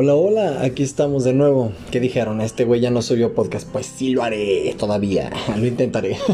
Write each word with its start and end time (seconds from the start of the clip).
Hola, 0.00 0.14
hola, 0.14 0.62
aquí 0.62 0.84
estamos 0.84 1.24
de 1.24 1.32
nuevo. 1.32 1.72
¿Qué 1.90 1.98
dijeron? 1.98 2.40
Este 2.40 2.64
güey 2.64 2.80
ya 2.80 2.88
no 2.88 3.02
subió 3.02 3.34
podcast. 3.34 3.68
Pues 3.68 3.86
sí 3.86 4.10
lo 4.10 4.22
haré 4.22 4.72
todavía. 4.78 5.28
Lo 5.58 5.66
intentaré. 5.66 6.16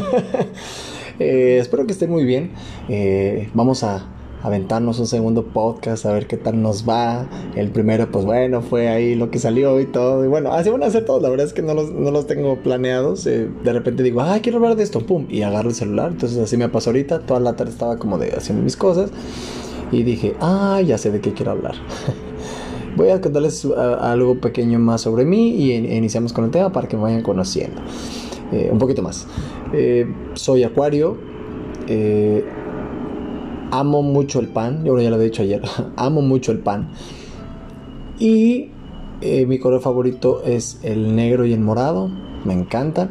Eh, 1.17 1.59
espero 1.61 1.87
que 1.87 1.93
estén 1.93 2.11
muy 2.11 2.25
bien. 2.25 2.51
Eh, 2.89 3.49
vamos 3.53 3.83
a 3.83 4.05
aventarnos 4.43 4.99
un 4.99 5.07
segundo 5.07 5.45
podcast 5.45 6.05
a 6.05 6.11
ver 6.11 6.27
qué 6.27 6.35
tal 6.37 6.61
nos 6.61 6.87
va. 6.87 7.27
El 7.55 7.69
primero, 7.71 8.11
pues 8.11 8.25
bueno, 8.25 8.61
fue 8.61 8.89
ahí 8.89 9.15
lo 9.15 9.31
que 9.31 9.39
salió 9.39 9.79
y 9.79 9.85
todo. 9.85 10.23
Y 10.25 10.27
bueno, 10.27 10.51
así 10.51 10.69
van 10.69 10.83
a 10.83 10.87
hacer 10.87 11.05
todos. 11.05 11.23
La 11.23 11.29
verdad 11.29 11.47
es 11.47 11.53
que 11.53 11.63
no 11.63 11.73
los, 11.73 11.89
no 11.89 12.11
los 12.11 12.27
tengo 12.27 12.57
planeados. 12.61 13.25
Eh, 13.25 13.49
de 13.63 13.73
repente 13.73 14.03
digo, 14.03 14.21
ay, 14.21 14.41
quiero 14.41 14.57
hablar 14.57 14.75
de 14.75 14.83
esto. 14.83 14.99
Pum, 14.99 15.25
y 15.29 15.41
agarro 15.41 15.69
el 15.69 15.75
celular. 15.75 16.11
Entonces 16.11 16.37
así 16.37 16.55
me 16.55 16.69
pasó 16.69 16.91
ahorita. 16.91 17.21
Toda 17.21 17.39
la 17.39 17.55
tarde 17.55 17.71
estaba 17.71 17.97
como 17.97 18.19
de 18.19 18.35
haciendo 18.35 18.61
mis 18.61 18.77
cosas. 18.77 19.09
Y 19.91 20.03
dije, 20.03 20.35
ah, 20.39 20.81
ya 20.85 20.99
sé 20.99 21.09
de 21.11 21.21
qué 21.21 21.33
quiero 21.33 21.51
hablar. 21.51 21.75
Voy 22.95 23.09
a 23.09 23.19
contarles 23.19 23.65
algo 23.65 24.39
pequeño 24.39 24.79
más 24.79 25.01
sobre 25.01 25.25
mí 25.25 25.49
y 25.49 25.73
iniciamos 25.73 26.31
con 26.31 26.45
el 26.45 26.51
tema 26.51 26.71
para 26.71 26.87
que 26.87 26.95
me 26.95 27.03
vayan 27.03 27.23
conociendo. 27.23 27.81
Eh, 28.51 28.69
un 28.71 28.77
poquito 28.77 29.01
más. 29.01 29.27
Eh, 29.73 30.07
soy 30.33 30.63
Acuario. 30.63 31.17
Eh, 31.87 32.45
amo 33.71 34.01
mucho 34.01 34.39
el 34.39 34.47
pan. 34.47 34.85
Yo 34.85 34.97
ya 34.99 35.09
lo 35.09 35.19
he 35.19 35.23
dicho 35.25 35.41
ayer. 35.41 35.61
amo 35.97 36.21
mucho 36.21 36.51
el 36.51 36.59
pan. 36.59 36.89
Y 38.17 38.69
mi 39.21 39.59
color 39.59 39.81
favorito 39.81 40.43
es 40.43 40.79
el 40.83 41.15
negro 41.15 41.45
y 41.45 41.51
el 41.53 41.59
morado. 41.59 42.09
Me 42.45 42.53
encantan. 42.53 43.09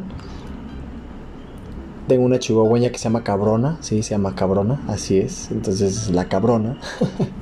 Tengo 2.07 2.25
una 2.25 2.39
chihuahueña 2.39 2.89
que 2.89 2.97
se 2.97 3.05
llama 3.05 3.23
Cabrona. 3.23 3.77
Sí, 3.81 4.01
se 4.01 4.11
llama 4.11 4.33
Cabrona. 4.33 4.81
Así 4.87 5.17
es. 5.19 5.51
Entonces, 5.51 6.09
la 6.09 6.27
Cabrona. 6.27 6.79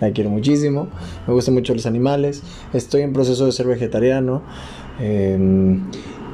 la 0.00 0.10
quiero 0.12 0.30
muchísimo, 0.30 0.88
me 1.26 1.34
gustan 1.34 1.54
mucho 1.54 1.74
los 1.74 1.86
animales, 1.86 2.42
estoy 2.72 3.02
en 3.02 3.12
proceso 3.12 3.46
de 3.46 3.52
ser 3.52 3.66
vegetariano 3.66 4.42
em, 5.00 5.80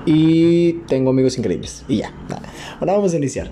y 0.07 0.73
tengo 0.87 1.11
amigos 1.11 1.39
increíbles. 1.39 1.85
Y 1.89 1.99
ya, 1.99 2.13
ahora 2.81 2.95
vamos 2.95 3.13
a 3.15 3.17
iniciar. 3.17 3.51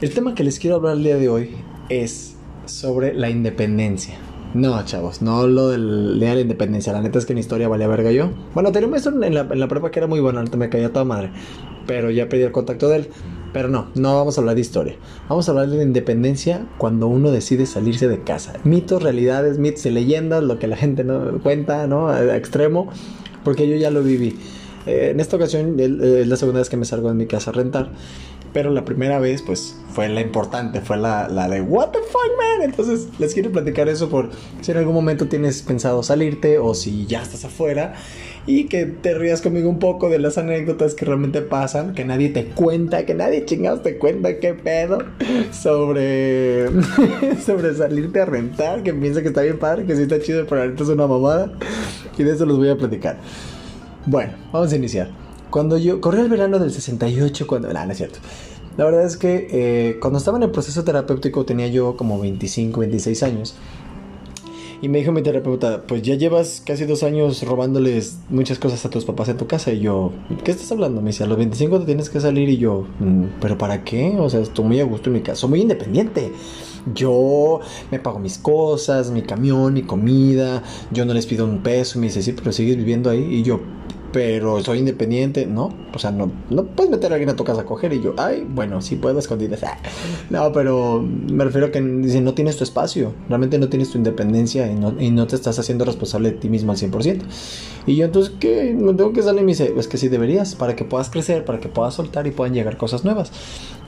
El 0.00 0.14
tema 0.14 0.34
que 0.34 0.44
les 0.44 0.58
quiero 0.58 0.76
hablar 0.76 0.96
el 0.96 1.02
día 1.02 1.16
de 1.16 1.28
hoy 1.28 1.50
es 1.88 2.36
sobre 2.66 3.14
la 3.14 3.30
independencia. 3.30 4.14
No, 4.54 4.82
chavos, 4.84 5.20
no 5.20 5.46
lo 5.46 5.68
del 5.68 6.18
día 6.20 6.30
de 6.30 6.34
la 6.36 6.40
independencia. 6.40 6.92
La 6.92 7.02
neta 7.02 7.18
es 7.18 7.26
que 7.26 7.32
en 7.32 7.38
historia 7.38 7.68
valía 7.68 7.86
verga 7.86 8.10
yo. 8.10 8.30
Bueno, 8.54 8.72
tenía 8.72 8.86
un 8.86 8.92
maestro 8.92 9.12
en 9.22 9.34
la, 9.34 9.40
en 9.40 9.60
la 9.60 9.68
prepa 9.68 9.90
que 9.90 9.98
era 9.98 10.06
muy 10.06 10.20
bueno, 10.20 10.42
me 10.56 10.68
caía 10.70 10.90
toda 10.90 11.04
madre. 11.04 11.30
Pero 11.86 12.10
ya 12.10 12.28
perdí 12.28 12.44
el 12.44 12.52
contacto 12.52 12.88
de 12.88 12.96
él. 12.96 13.08
Pero 13.52 13.68
no, 13.68 13.88
no 13.94 14.14
vamos 14.16 14.36
a 14.36 14.40
hablar 14.40 14.54
de 14.56 14.60
historia. 14.60 14.96
Vamos 15.28 15.48
a 15.48 15.52
hablar 15.52 15.68
de 15.68 15.78
la 15.78 15.82
independencia 15.82 16.66
cuando 16.76 17.06
uno 17.06 17.30
decide 17.30 17.66
salirse 17.66 18.08
de 18.08 18.22
casa. 18.22 18.54
Mitos, 18.64 19.02
realidades, 19.02 19.58
mitos 19.58 19.86
y 19.86 19.90
leyendas, 19.90 20.42
lo 20.42 20.58
que 20.58 20.66
la 20.66 20.76
gente 20.76 21.04
no 21.04 21.38
cuenta, 21.42 21.86
¿no? 21.86 22.08
A, 22.08 22.36
extremo, 22.36 22.88
porque 23.44 23.68
yo 23.68 23.76
ya 23.76 23.90
lo 23.90 24.02
viví. 24.02 24.38
Eh, 24.86 25.10
en 25.12 25.20
esta 25.20 25.36
ocasión 25.36 25.78
es 25.80 26.26
la 26.26 26.36
segunda 26.36 26.60
vez 26.60 26.68
que 26.68 26.76
me 26.76 26.84
salgo 26.84 27.08
de 27.08 27.14
mi 27.14 27.26
casa 27.26 27.50
a 27.50 27.54
rentar. 27.54 27.90
Pero 28.52 28.70
la 28.70 28.84
primera 28.84 29.18
vez, 29.18 29.42
pues, 29.42 29.76
fue 29.92 30.08
la 30.08 30.22
importante, 30.22 30.80
fue 30.80 30.96
la, 30.96 31.28
la, 31.28 31.48
de 31.48 31.60
What 31.60 31.90
the 31.90 31.98
fuck, 31.98 32.30
man. 32.38 32.62
Entonces, 32.62 33.08
les 33.18 33.34
quiero 33.34 33.52
platicar 33.52 33.88
eso 33.88 34.08
por 34.08 34.30
si 34.62 34.70
en 34.70 34.78
algún 34.78 34.94
momento 34.94 35.28
tienes 35.28 35.60
pensado 35.62 36.02
salirte 36.02 36.58
o 36.58 36.74
si 36.74 37.06
ya 37.06 37.22
estás 37.22 37.44
afuera 37.44 37.94
y 38.48 38.64
que 38.64 38.86
te 38.86 39.12
rías 39.12 39.42
conmigo 39.42 39.68
un 39.68 39.78
poco 39.78 40.08
de 40.08 40.18
las 40.18 40.38
anécdotas 40.38 40.94
que 40.94 41.04
realmente 41.04 41.42
pasan, 41.42 41.92
que 41.94 42.06
nadie 42.06 42.30
te 42.30 42.46
cuenta, 42.46 43.04
que 43.04 43.12
nadie 43.12 43.44
chingados 43.44 43.82
te 43.82 43.98
cuenta 43.98 44.38
qué 44.38 44.54
pedo 44.54 45.00
sobre, 45.52 46.66
sobre 47.44 47.74
salirte 47.74 48.22
a 48.22 48.24
rentar, 48.24 48.82
que 48.82 48.94
piensa 48.94 49.20
que 49.20 49.28
está 49.28 49.42
bien 49.42 49.58
padre, 49.58 49.84
que 49.84 49.94
sí 49.94 50.02
está 50.02 50.18
chido, 50.18 50.46
pero 50.48 50.62
ahorita 50.62 50.82
es 50.82 50.88
una 50.88 51.06
mamada. 51.06 51.52
Y 52.16 52.22
de 52.22 52.32
eso 52.32 52.46
los 52.46 52.56
voy 52.56 52.70
a 52.70 52.76
platicar. 52.78 53.18
Bueno, 54.06 54.32
vamos 54.50 54.72
a 54.72 54.76
iniciar. 54.76 55.10
Cuando 55.50 55.76
yo 55.76 56.00
corrí 56.00 56.20
el 56.20 56.30
verano 56.30 56.58
del 56.58 56.72
68, 56.72 57.46
cuando... 57.46 57.70
No, 57.70 57.84
no 57.84 57.92
es 57.92 57.98
cierto. 57.98 58.18
La 58.78 58.86
verdad 58.86 59.04
es 59.04 59.18
que 59.18 59.48
eh, 59.50 59.98
cuando 60.00 60.18
estaba 60.18 60.38
en 60.38 60.44
el 60.44 60.50
proceso 60.50 60.84
terapéutico 60.84 61.44
tenía 61.44 61.66
yo 61.66 61.98
como 61.98 62.18
25, 62.18 62.80
26 62.80 63.22
años. 63.24 63.56
Y 64.80 64.88
me 64.88 64.98
dijo 64.98 65.10
mi 65.10 65.22
terapeuta, 65.22 65.82
pues 65.88 66.02
ya 66.02 66.14
llevas 66.14 66.62
casi 66.64 66.84
dos 66.84 67.02
años 67.02 67.42
robándoles 67.42 68.18
muchas 68.30 68.60
cosas 68.60 68.84
a 68.86 68.90
tus 68.90 69.04
papás 69.04 69.28
en 69.28 69.36
tu 69.36 69.48
casa. 69.48 69.72
Y 69.72 69.80
yo, 69.80 70.12
¿qué 70.44 70.52
estás 70.52 70.70
hablando? 70.70 71.00
Me 71.00 71.08
dice, 71.08 71.24
a 71.24 71.26
los 71.26 71.36
25 71.36 71.80
te 71.80 71.86
tienes 71.86 72.08
que 72.08 72.20
salir. 72.20 72.48
Y 72.48 72.58
yo, 72.58 72.86
mm, 73.00 73.24
¿pero 73.40 73.58
para 73.58 73.82
qué? 73.82 74.16
O 74.18 74.30
sea, 74.30 74.38
estoy 74.38 74.64
muy 74.64 74.80
a 74.80 74.84
gusto 74.84 75.10
en 75.10 75.14
mi 75.14 75.20
casa. 75.20 75.40
Soy 75.40 75.50
muy 75.50 75.62
independiente. 75.62 76.32
Yo 76.94 77.58
me 77.90 77.98
pago 77.98 78.20
mis 78.20 78.38
cosas, 78.38 79.10
mi 79.10 79.22
camión, 79.22 79.74
mi 79.74 79.82
comida. 79.82 80.62
Yo 80.92 81.04
no 81.04 81.12
les 81.12 81.26
pido 81.26 81.44
un 81.44 81.58
peso. 81.58 81.98
Y 81.98 82.02
me 82.02 82.06
dice, 82.06 82.22
sí, 82.22 82.32
pero 82.32 82.52
sigues 82.52 82.76
viviendo 82.76 83.10
ahí. 83.10 83.34
Y 83.34 83.42
yo, 83.42 83.58
pero 84.12 84.62
soy 84.62 84.78
independiente, 84.78 85.46
¿no? 85.46 85.74
O 85.94 85.98
sea, 85.98 86.10
no, 86.10 86.30
no 86.50 86.64
puedes 86.64 86.90
meter 86.90 87.12
a 87.12 87.16
alguien 87.16 87.30
a 87.30 87.36
tu 87.36 87.44
casa 87.44 87.62
a 87.62 87.64
coger 87.64 87.92
y 87.92 88.00
yo, 88.00 88.14
ay, 88.16 88.46
bueno, 88.48 88.80
sí 88.80 88.96
puedo 88.96 89.18
escondidas. 89.18 89.60
No, 90.30 90.52
pero 90.52 91.02
me 91.02 91.44
refiero 91.44 91.68
a 91.68 91.70
que 91.70 91.80
no 91.80 92.34
tienes 92.34 92.56
tu 92.56 92.64
espacio, 92.64 93.14
realmente 93.28 93.58
no 93.58 93.68
tienes 93.68 93.90
tu 93.90 93.98
independencia 93.98 94.70
y 94.70 94.74
no, 94.74 94.94
y 94.98 95.10
no 95.10 95.26
te 95.26 95.36
estás 95.36 95.58
haciendo 95.58 95.84
responsable 95.84 96.32
de 96.32 96.38
ti 96.38 96.48
mismo 96.50 96.72
al 96.72 96.78
100%. 96.78 97.22
Y 97.86 97.96
yo 97.96 98.04
entonces, 98.04 98.34
¿qué? 98.38 98.74
Me 98.78 98.92
tengo 98.94 99.12
que 99.12 99.22
salir 99.22 99.42
y 99.42 99.44
me 99.44 99.52
dice, 99.52 99.72
es 99.76 99.88
que 99.88 99.96
sí 99.96 100.08
deberías, 100.08 100.54
para 100.54 100.76
que 100.76 100.84
puedas 100.84 101.08
crecer, 101.08 101.44
para 101.44 101.60
que 101.60 101.68
puedas 101.68 101.94
soltar 101.94 102.26
y 102.26 102.30
puedan 102.30 102.52
llegar 102.54 102.76
cosas 102.76 103.04
nuevas. 103.04 103.32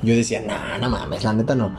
Yo 0.03 0.15
decía, 0.15 0.41
no, 0.41 0.79
no 0.79 0.91
mames, 0.91 1.25
la 1.25 1.35
neta 1.35 1.55
no. 1.55 1.73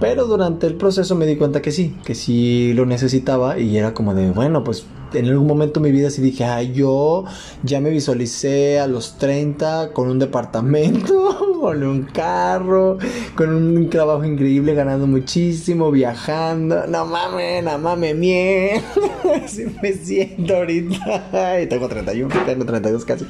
Pero 0.00 0.26
durante 0.26 0.66
el 0.66 0.74
proceso 0.74 1.14
me 1.14 1.26
di 1.26 1.36
cuenta 1.36 1.60
que 1.62 1.72
sí, 1.72 1.96
que 2.04 2.14
sí 2.14 2.72
lo 2.74 2.86
necesitaba 2.86 3.58
y 3.58 3.76
era 3.76 3.94
como 3.94 4.14
de, 4.14 4.30
bueno, 4.30 4.62
pues 4.62 4.86
en 5.14 5.26
algún 5.26 5.46
momento 5.46 5.80
de 5.80 5.88
mi 5.88 5.96
vida 5.96 6.10
sí 6.10 6.20
dije, 6.22 6.44
ay, 6.44 6.72
yo 6.72 7.24
ya 7.62 7.80
me 7.80 7.90
visualicé 7.90 8.78
a 8.78 8.86
los 8.86 9.18
30 9.18 9.92
con 9.92 10.08
un 10.08 10.18
departamento, 10.18 11.56
con 11.60 11.82
un 11.82 12.02
carro, 12.04 12.98
con 13.34 13.54
un 13.54 13.90
trabajo 13.90 14.24
increíble, 14.24 14.74
ganando 14.74 15.06
muchísimo, 15.06 15.90
viajando. 15.90 16.86
No 16.86 17.06
mames, 17.06 17.64
no 17.64 17.78
mames, 17.78 18.16
mierda. 18.16 18.82
Así 19.44 19.66
me 19.82 19.92
siento 19.92 20.56
ahorita. 20.56 21.58
Y 21.62 21.66
tengo 21.66 21.88
31, 21.88 22.34
tengo 22.46 22.64
32 22.64 23.04
casi. 23.04 23.26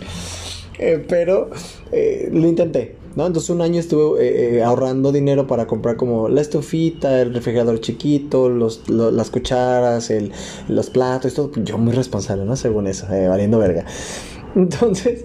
Eh, 0.79 1.05
pero 1.09 1.51
eh, 1.91 2.29
lo 2.33 2.47
intenté, 2.47 2.95
¿no? 3.17 3.27
Entonces 3.27 3.51
un 3.51 3.61
año 3.61 3.81
estuve 3.81 4.59
eh, 4.59 4.63
ahorrando 4.63 5.11
dinero 5.11 5.47
para 5.47 5.67
comprar 5.67 5.97
como 5.97 6.29
la 6.29 6.41
estufita, 6.41 7.21
el 7.21 7.35
refrigerador 7.35 7.81
chiquito, 7.81 8.49
los, 8.49 8.89
las 8.89 9.31
cucharas, 9.31 10.11
el, 10.11 10.31
los 10.69 10.91
platos, 10.91 11.35
todo. 11.35 11.51
Yo 11.57 11.79
muy 11.79 11.93
responsable, 11.93 12.45
¿no? 12.45 12.55
Según 12.57 12.87
eso, 12.87 13.07
valiendo 13.09 13.59
verga. 13.59 13.85
Entonces... 14.55 15.25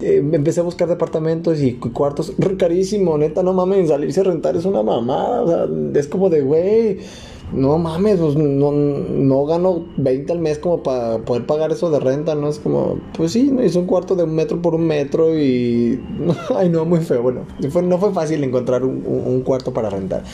empecé 0.00 0.60
a 0.60 0.62
buscar 0.62 0.86
departamentos 0.86 1.60
y 1.60 1.74
cuartos 1.74 2.32
carísimo, 2.56 3.18
neta, 3.18 3.42
no 3.42 3.52
mames, 3.52 3.88
salirse 3.88 4.20
a 4.20 4.22
rentar 4.22 4.54
es 4.54 4.66
una 4.66 4.84
mamada, 4.84 5.42
o 5.42 5.48
sea, 5.48 6.00
es 6.00 6.06
como 6.06 6.30
de, 6.30 6.42
güey, 6.42 6.98
no 7.54 7.78
mames, 7.78 8.18
pues 8.18 8.36
no, 8.36 8.72
no 8.72 9.46
gano 9.46 9.86
20 9.96 10.32
al 10.32 10.38
mes 10.40 10.58
como 10.58 10.82
para 10.82 11.18
poder 11.18 11.46
pagar 11.46 11.72
eso 11.72 11.90
de 11.90 12.00
renta, 12.00 12.34
¿no? 12.34 12.48
Es 12.48 12.58
como, 12.58 12.98
pues 13.16 13.32
sí, 13.32 13.54
es 13.60 13.76
un 13.76 13.86
cuarto 13.86 14.16
de 14.16 14.24
un 14.24 14.34
metro 14.34 14.60
por 14.60 14.74
un 14.74 14.86
metro 14.86 15.38
y... 15.38 16.00
Ay, 16.56 16.68
no, 16.68 16.84
muy 16.84 17.00
feo. 17.00 17.22
Bueno, 17.22 17.46
no 17.84 17.98
fue 17.98 18.12
fácil 18.12 18.42
encontrar 18.42 18.84
un, 18.84 19.42
cuarto 19.42 19.72
para 19.72 19.90
rentar. 19.90 20.24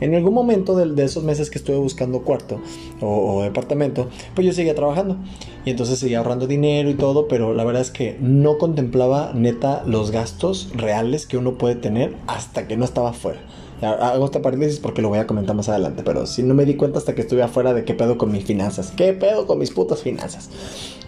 En 0.00 0.14
algún 0.14 0.32
momento 0.32 0.74
de, 0.76 1.04
esos 1.04 1.22
meses 1.24 1.50
que 1.50 1.58
estuve 1.58 1.76
buscando 1.76 2.22
cuarto 2.22 2.58
o, 3.00 3.36
o, 3.36 3.42
departamento, 3.42 4.08
pues 4.34 4.46
yo 4.46 4.52
seguía 4.52 4.74
trabajando 4.74 5.18
y 5.64 5.70
entonces 5.70 5.98
seguía 5.98 6.18
ahorrando 6.18 6.46
dinero 6.46 6.88
y 6.88 6.94
todo, 6.94 7.28
pero 7.28 7.52
la 7.52 7.64
verdad 7.64 7.82
es 7.82 7.90
que 7.90 8.16
no 8.18 8.56
contemplaba 8.56 9.32
neta 9.34 9.84
los 9.86 10.10
gastos 10.10 10.70
reales 10.74 11.26
que 11.26 11.36
uno 11.36 11.58
puede 11.58 11.74
tener 11.74 12.16
hasta 12.26 12.66
que 12.66 12.76
no 12.78 12.84
estaba 12.84 13.12
fuera. 13.12 13.40
Hago 13.82 14.26
esta 14.26 14.42
paréntesis 14.42 14.78
porque 14.78 15.00
lo 15.02 15.08
voy 15.08 15.18
a 15.18 15.26
comentar 15.26 15.56
más 15.56 15.68
adelante, 15.68 16.02
pero 16.04 16.26
si 16.26 16.42
no 16.42 16.54
me 16.54 16.64
di 16.64 16.74
cuenta 16.74 16.98
hasta 16.98 17.14
que 17.14 17.22
estuve 17.22 17.42
afuera 17.42 17.72
de 17.72 17.84
qué 17.84 17.94
pedo 17.94 18.18
con 18.18 18.30
mis 18.30 18.44
finanzas. 18.44 18.92
¿Qué 18.94 19.12
pedo 19.12 19.46
con 19.46 19.58
mis 19.58 19.70
putas 19.70 20.02
finanzas? 20.02 20.50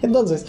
Entonces, 0.01 0.45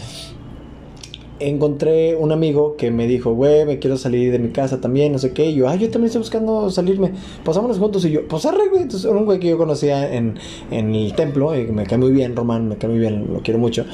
encontré 1.41 2.17
un 2.17 2.33
amigo 2.33 2.77
que 2.77 2.91
me 2.91 3.07
dijo, 3.07 3.35
güey, 3.35 3.67
me 3.67 3.79
quiero 3.79 3.97
salir 3.97 4.33
de 4.33 4.39
mi 4.39 4.51
casa 4.51 4.81
también, 4.81 5.13
no 5.13 5.19
sé 5.19 5.33
qué. 5.33 5.47
Y 5.47 5.55
yo, 5.55 5.69
ay, 5.69 5.79
yo 5.81 5.91
también 5.91 6.07
estoy 6.07 6.21
buscando 6.21 6.71
salirme. 6.71 7.13
Pasámonos 7.45 7.79
juntos. 7.79 8.05
Y 8.05 8.13
yo, 8.13 8.27
pues 8.29 8.47
arre, 8.47 8.69
güey. 8.69 8.83
Entonces, 8.83 9.11
un 9.11 9.25
güey 9.25 9.39
que 9.39 9.49
yo 9.49 9.59
conocía 9.59 10.13
en, 10.15 10.39
en 10.71 10.95
el 10.95 11.15
templo. 11.15 11.59
Y 11.59 11.67
me 11.67 11.85
cae 11.85 11.99
muy 11.99 12.13
bien, 12.13 12.37
Román, 12.37 12.69
me 12.69 12.77
cae 12.77 12.91
muy 12.91 12.99
bien, 12.99 13.33
lo 13.33 13.41
quiero 13.41 13.59
mucho. 13.59 13.85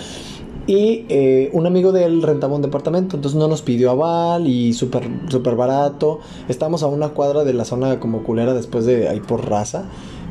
Y 0.71 1.05
eh, 1.09 1.51
un 1.53 1.67
amigo 1.67 1.91
de 1.91 2.05
él 2.05 2.23
rentaba 2.23 2.55
un 2.55 2.63
departamento, 2.63 3.17
entonces 3.17 3.37
no 3.37 3.49
nos 3.49 3.61
pidió 3.61 3.91
aval 3.91 4.47
y 4.47 4.73
súper 4.73 5.03
super 5.29 5.57
barato. 5.57 6.21
Estamos 6.49 6.85
a 6.85 6.87
una 6.87 7.09
cuadra 7.09 7.43
de 7.43 7.53
la 7.53 7.65
zona 7.65 7.99
como 7.99 8.23
culera 8.23 8.55
después 8.55 8.87
de 8.87 9.09
ahí 9.09 9.19
por 9.19 9.51
raza. 9.51 9.87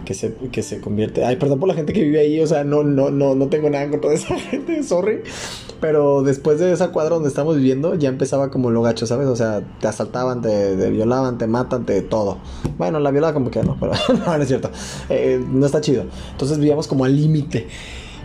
Que 0.06 0.14
se, 0.14 0.34
que 0.34 0.64
se 0.64 0.80
convierte. 0.80 1.26
Ay, 1.26 1.36
perdón 1.36 1.60
por 1.60 1.68
la 1.68 1.76
gente 1.76 1.92
que 1.92 2.02
vive 2.02 2.22
ahí. 2.22 2.40
O 2.40 2.48
sea, 2.48 2.64
no, 2.64 2.84
no, 2.84 3.12
no, 3.12 3.36
no 3.36 3.48
tengo 3.48 3.70
nada 3.70 3.90
contra 3.90 4.14
esa 4.14 4.40
gente, 4.40 4.82
sorry. 4.82 5.24
Pero 5.82 6.24
después 6.24 6.58
de 6.58 6.72
esa 6.72 6.94
cuadra 6.94 7.16
donde 7.16 7.28
estamos 7.28 7.58
viviendo, 7.58 7.96
ya 7.96 8.08
empezaba 8.08 8.50
como 8.50 8.72
lo 8.72 8.82
gacho, 8.82 9.06
¿sabes? 9.06 9.28
O 9.28 9.36
sea, 9.36 9.62
te 9.82 9.88
asaltaban, 9.88 10.42
te, 10.42 10.90
violaban, 10.90 11.38
te 11.38 11.48
matan, 11.48 11.86
te 11.86 12.02
todo. 12.02 12.38
Bueno, 12.78 13.02
la 13.02 13.12
violada 13.12 13.34
como 13.34 13.52
que 13.52 13.62
no, 13.62 13.76
pero 13.78 13.92
no, 14.26 14.38
no 14.38 14.42
es 14.42 14.48
cierto. 14.48 14.72
Eh, 15.10 15.44
no 15.52 15.66
está 15.66 15.82
chido. 15.82 16.06
Entonces 16.32 16.58
vivíamos 16.58 16.88
como 16.88 17.04
al 17.04 17.16
límite. 17.16 17.68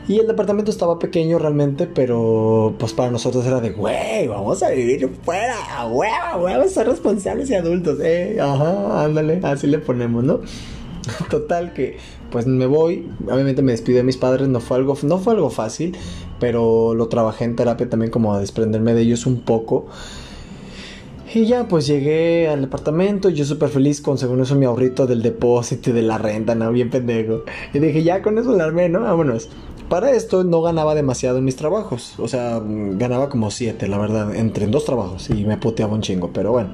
Y 0.07 0.19
el 0.19 0.27
departamento 0.27 0.71
estaba 0.71 0.99
pequeño 0.99 1.39
realmente, 1.39 1.87
pero 1.87 2.75
pues 2.79 2.93
para 2.93 3.11
nosotros 3.11 3.47
era 3.47 3.61
de, 3.61 3.71
güey, 3.71 4.29
vamos 4.29 4.63
a 4.63 4.69
vivir 4.71 5.09
fuera, 5.23 5.85
güey, 5.89 6.11
vamos 6.11 6.67
a 6.67 6.69
ser 6.69 6.89
responsables 6.89 7.49
y 7.49 7.55
adultos, 7.55 7.99
eh, 8.03 8.39
ajá, 8.39 9.05
ándale, 9.05 9.41
así 9.43 9.67
le 9.67 9.79
ponemos, 9.79 10.23
¿no? 10.23 10.41
Total 11.31 11.73
que 11.73 11.97
pues 12.31 12.47
me 12.47 12.67
voy, 12.67 13.09
obviamente 13.31 13.63
me 13.63 13.73
despido 13.73 13.99
de 13.99 14.03
mis 14.03 14.17
padres, 14.17 14.49
no 14.49 14.61
fue 14.61 14.77
algo 14.77 14.97
no 15.05 15.19
fue 15.19 15.35
algo 15.35 15.49
fácil, 15.49 15.97
pero 16.39 16.95
lo 16.95 17.09
trabajé 17.09 17.45
en 17.45 17.57
terapia 17.57 17.89
también 17.89 18.11
como 18.11 18.35
a 18.35 18.41
desprenderme 18.41 18.93
de 18.93 19.03
ellos 19.03 19.25
un 19.25 19.41
poco. 19.41 19.87
Y 21.35 21.47
ya 21.47 21.67
pues 21.67 21.87
llegué 21.87 22.49
al 22.49 22.61
departamento, 22.61 23.29
yo 23.29 23.45
súper 23.45 23.69
feliz 23.69 24.01
con 24.01 24.19
según 24.19 24.41
eso 24.41 24.55
mi 24.55 24.67
ahorrito 24.67 25.07
del 25.07 25.21
depósito 25.21 25.91
y 25.91 25.93
de 25.93 26.03
la 26.03 26.17
renta, 26.17 26.55
no, 26.55 26.71
bien 26.71 26.91
pendejo. 26.91 27.43
Y 27.73 27.81
dije, 27.81 28.05
ya 28.05 28.23
con 28.23 28.39
eso 28.39 28.53
la 28.57 28.65
armé, 28.65 28.89
¿no? 28.89 29.01
Vámonos. 29.01 29.49
Para 29.89 30.13
esto 30.13 30.45
no 30.45 30.63
ganaba 30.63 30.95
demasiado 30.95 31.39
en 31.39 31.45
mis 31.45 31.57
trabajos, 31.57 32.15
o 32.19 32.27
sea, 32.27 32.61
ganaba 32.65 33.29
como 33.29 33.51
siete, 33.51 33.87
la 33.87 33.99
verdad, 33.99 34.35
entre 34.35 34.67
dos 34.67 34.85
trabajos 34.85 35.29
y 35.31 35.45
me 35.45 35.57
puteaba 35.57 35.95
un 35.95 36.01
chingo, 36.01 36.31
pero 36.33 36.53
bueno. 36.53 36.71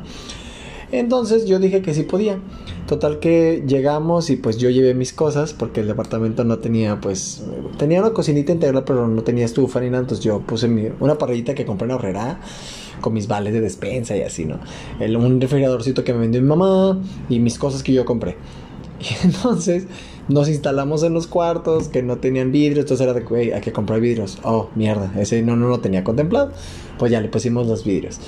Entonces 0.93 1.47
yo 1.47 1.59
dije 1.59 1.83
que 1.83 1.95
sí 1.95 2.03
podía. 2.03 2.39
Total 2.87 3.21
que 3.21 3.63
llegamos 3.67 4.31
y 4.31 4.37
pues 4.37 4.59
yo 4.59 4.71
llevé 4.71 4.95
mis 4.95 5.13
cosas 5.13 5.53
porque 5.53 5.81
el 5.81 5.87
departamento 5.87 6.43
no 6.43 6.59
tenía 6.59 7.01
pues 7.01 7.45
tenía 7.79 8.01
una 8.01 8.11
cocinita 8.11 8.51
integral 8.51 8.83
pero 8.85 9.07
no 9.07 9.23
tenía 9.23 9.45
estufa 9.45 9.81
ni 9.81 9.87
nada, 9.87 10.01
entonces 10.03 10.25
yo 10.25 10.41
puse 10.41 10.93
una 10.99 11.17
parrillita 11.17 11.55
que 11.55 11.65
compré 11.65 11.87
en 11.87 11.93
Horrera 11.93 12.41
con 13.01 13.13
mis 13.13 13.29
vales 13.29 13.53
de 13.53 13.61
despensa 13.61 14.17
y 14.17 14.23
así, 14.23 14.45
¿no? 14.45 14.59
El, 14.99 15.17
un 15.17 15.41
refrigeradorcito 15.41 16.03
que 16.03 16.13
me 16.13 16.21
vendió 16.21 16.43
mi 16.43 16.49
mamá 16.49 17.01
y 17.29 17.39
mis 17.39 17.59
cosas 17.59 17.83
que 17.83 17.93
yo 17.93 18.05
compré. 18.05 18.37
Y 19.11 19.27
entonces 19.27 19.87
nos 20.29 20.49
instalamos 20.49 21.03
en 21.03 21.15
los 21.15 21.27
cuartos 21.27 21.89
que 21.89 22.03
no 22.03 22.19
tenían 22.19 22.53
vidrios, 22.53 22.85
entonces 22.85 23.05
era 23.05 23.15
de, 23.15 23.23
güey, 23.23 23.53
hay 23.53 23.61
que 23.61 23.73
comprar 23.73 24.01
vidrios. 24.01 24.39
Oh, 24.45 24.69
mierda, 24.75 25.13
ese 25.19 25.43
no, 25.43 25.57
no 25.57 25.69
lo 25.69 25.81
tenía 25.81 26.05
contemplado. 26.05 26.53
Pues 26.99 27.11
ya 27.11 27.21
le 27.21 27.29
pusimos 27.29 27.67
los 27.67 27.85
vidrios. 27.85 28.21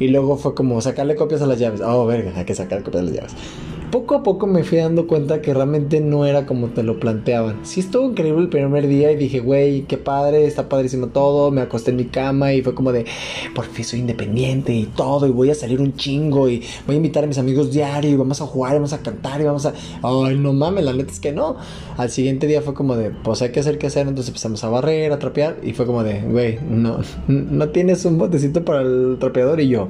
Y 0.00 0.08
luego 0.08 0.36
fue 0.36 0.54
como 0.54 0.80
sacarle 0.80 1.16
copias 1.16 1.42
a 1.42 1.46
las 1.46 1.58
llaves. 1.58 1.80
Oh, 1.82 2.06
verga, 2.06 2.32
hay 2.34 2.44
que 2.44 2.54
sacar 2.54 2.82
copias 2.82 3.02
a 3.02 3.06
las 3.06 3.14
llaves 3.14 3.34
poco 3.90 4.14
a 4.14 4.22
poco 4.22 4.46
me 4.46 4.64
fui 4.64 4.78
dando 4.78 5.06
cuenta 5.06 5.40
que 5.40 5.54
realmente 5.54 6.00
no 6.00 6.26
era 6.26 6.46
como 6.46 6.68
te 6.68 6.82
lo 6.82 6.98
planteaban. 6.98 7.60
Sí 7.64 7.80
estuvo 7.80 8.10
increíble 8.10 8.42
el 8.42 8.48
primer 8.48 8.86
día 8.86 9.12
y 9.12 9.16
dije, 9.16 9.40
güey, 9.40 9.82
qué 9.82 9.96
padre, 9.96 10.46
está 10.46 10.68
padrísimo 10.68 11.08
todo. 11.08 11.50
Me 11.50 11.60
acosté 11.60 11.90
en 11.90 11.96
mi 11.96 12.06
cama 12.06 12.52
y 12.52 12.62
fue 12.62 12.74
como 12.74 12.92
de, 12.92 13.06
por 13.54 13.64
fin 13.66 13.84
soy 13.84 14.00
independiente 14.00 14.72
y 14.72 14.86
todo. 14.86 15.26
Y 15.26 15.30
voy 15.30 15.50
a 15.50 15.54
salir 15.54 15.80
un 15.80 15.94
chingo 15.94 16.48
y 16.48 16.62
voy 16.86 16.94
a 16.94 16.96
invitar 16.96 17.24
a 17.24 17.26
mis 17.26 17.38
amigos 17.38 17.72
diario 17.72 18.10
y 18.10 18.16
vamos 18.16 18.40
a 18.40 18.46
jugar 18.46 18.72
y 18.72 18.74
vamos 18.76 18.92
a 18.92 18.98
cantar 18.98 19.40
y 19.40 19.44
vamos 19.44 19.66
a... 19.66 19.74
Ay, 20.02 20.38
no 20.38 20.52
mames, 20.52 20.84
la 20.84 20.92
neta 20.92 21.12
es 21.12 21.20
que 21.20 21.32
no. 21.32 21.56
Al 21.96 22.10
siguiente 22.10 22.46
día 22.46 22.62
fue 22.62 22.74
como 22.74 22.96
de, 22.96 23.10
pues 23.10 23.42
hay 23.42 23.52
que 23.52 23.60
hacer 23.60 23.78
qué 23.78 23.86
hacer. 23.86 24.08
Entonces 24.08 24.28
empezamos 24.28 24.62
a 24.64 24.68
barrer, 24.68 25.12
a 25.12 25.18
trapear 25.18 25.58
y 25.62 25.72
fue 25.72 25.86
como 25.86 26.02
de, 26.02 26.20
güey, 26.22 26.58
no, 26.68 26.98
no 27.28 27.68
tienes 27.68 28.04
un 28.04 28.18
botecito 28.18 28.64
para 28.64 28.82
el 28.82 29.16
trapeador 29.20 29.60
y 29.60 29.68
yo, 29.68 29.88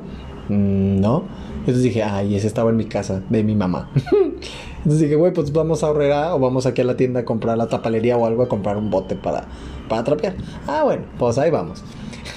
mm, 0.49 1.01
no. 1.01 1.46
Entonces 1.67 1.83
dije, 1.83 2.05
ay, 2.05 2.37
ese 2.37 2.47
estaba 2.47 2.71
en 2.71 2.77
mi 2.77 2.85
casa, 2.85 3.23
de 3.29 3.43
mi 3.43 3.57
mamá. 3.57 3.91
Entonces 4.79 5.01
dije, 5.01 5.17
güey, 5.17 5.33
pues 5.33 5.53
vamos 5.53 5.83
a 5.83 5.89
ahorrar 5.89 6.33
o 6.33 6.39
vamos 6.39 6.65
aquí 6.65 6.81
a 6.81 6.85
la 6.85 6.97
tienda 6.97 7.21
a 7.21 7.25
comprar 7.25 7.59
la 7.59 7.67
tapalería 7.67 8.17
o 8.17 8.25
algo 8.25 8.45
a 8.45 8.49
comprar 8.49 8.77
un 8.77 8.89
bote 8.89 9.17
para, 9.17 9.49
para 9.89 10.05
trapear. 10.05 10.37
Ah, 10.69 10.85
bueno, 10.85 11.03
pues 11.19 11.39
ahí 11.39 11.51
vamos. 11.51 11.83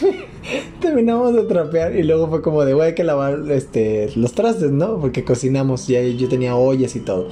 Terminamos 0.82 1.36
de 1.36 1.44
trapear 1.44 1.96
y 1.96 2.02
luego 2.02 2.28
fue 2.28 2.42
como 2.42 2.66
de, 2.66 2.74
güey, 2.74 2.88
hay 2.88 2.96
que 2.96 3.04
lavar 3.04 3.44
este, 3.52 4.10
los 4.16 4.34
trastes, 4.34 4.72
¿no? 4.72 5.00
Porque 5.00 5.24
cocinamos, 5.24 5.88
ya 5.88 6.02
yo 6.02 6.28
tenía 6.28 6.56
ollas 6.56 6.96
y 6.96 7.02
todo. 7.02 7.28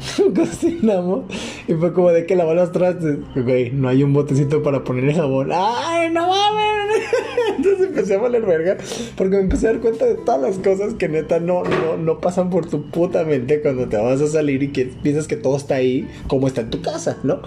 cocinamos 0.34 1.24
y 1.68 1.74
fue 1.74 1.92
como 1.92 2.10
de 2.10 2.26
que 2.26 2.36
lavar 2.36 2.56
los 2.56 2.72
trastes. 2.72 3.18
Güey, 3.34 3.70
no 3.70 3.88
hay 3.88 4.02
un 4.02 4.12
botecito 4.12 4.62
para 4.62 4.84
poner 4.84 5.04
el 5.04 5.14
jabón. 5.14 5.50
¡Ay, 5.52 6.10
no 6.10 6.28
mames! 6.28 6.70
Entonces 7.56 7.88
empecé 7.88 8.14
a 8.14 8.18
valer 8.18 8.42
verga 8.42 8.76
porque 9.16 9.36
me 9.36 9.42
empecé 9.42 9.68
a 9.68 9.72
dar 9.72 9.80
cuenta 9.80 10.06
de 10.06 10.14
todas 10.14 10.40
las 10.40 10.58
cosas 10.58 10.94
que 10.94 11.08
neta 11.08 11.40
no, 11.40 11.62
no, 11.64 11.96
no 11.96 12.20
pasan 12.20 12.50
por 12.50 12.66
tu 12.68 12.90
puta 12.90 13.24
mente 13.24 13.60
cuando 13.60 13.88
te 13.88 13.96
vas 13.96 14.20
a 14.20 14.26
salir 14.26 14.62
y 14.62 14.72
que 14.72 14.86
piensas 14.86 15.26
que 15.26 15.36
todo 15.36 15.56
está 15.56 15.76
ahí 15.76 16.08
como 16.26 16.46
está 16.46 16.62
en 16.62 16.70
tu 16.70 16.82
casa, 16.82 17.18
¿no? 17.22 17.42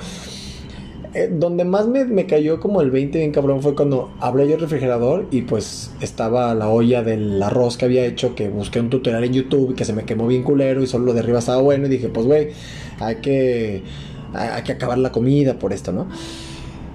Eh, 1.15 1.29
donde 1.31 1.63
más 1.63 1.87
me, 1.87 2.25
cayó 2.25 2.59
como 2.59 2.81
el 2.81 2.89
20 2.89 3.19
bien 3.19 3.31
cabrón 3.31 3.61
fue 3.61 3.75
cuando 3.75 4.11
abrí 4.19 4.47
yo 4.47 4.55
el 4.55 4.61
refrigerador 4.61 5.27
y 5.29 5.43
pues 5.43 5.91
estaba 6.01 6.55
la 6.55 6.69
olla 6.69 7.03
del 7.03 7.41
arroz 7.43 7.77
que 7.77 7.85
había 7.85 8.03
hecho, 8.03 8.33
que 8.33 8.49
busqué 8.49 8.79
un 8.79 8.89
tutorial 8.89 9.23
en 9.23 9.33
YouTube 9.33 9.71
y 9.71 9.73
que 9.75 9.85
se 9.85 9.93
me 9.93 10.05
quemó 10.05 10.25
bien 10.25 10.41
culero 10.41 10.81
y 10.81 10.87
solo 10.87 11.05
lo 11.05 11.13
de 11.13 11.19
arriba 11.19 11.37
estaba 11.37 11.61
bueno 11.61 11.85
y 11.85 11.89
dije, 11.89 12.09
pues 12.09 12.25
güey, 12.25 12.49
hay 12.99 13.17
que, 13.17 13.83
hay 14.33 14.63
que 14.63 14.71
acabar 14.71 14.97
la 14.97 15.11
comida 15.11 15.59
por 15.59 15.71
esto, 15.71 15.91
¿no? 15.91 16.07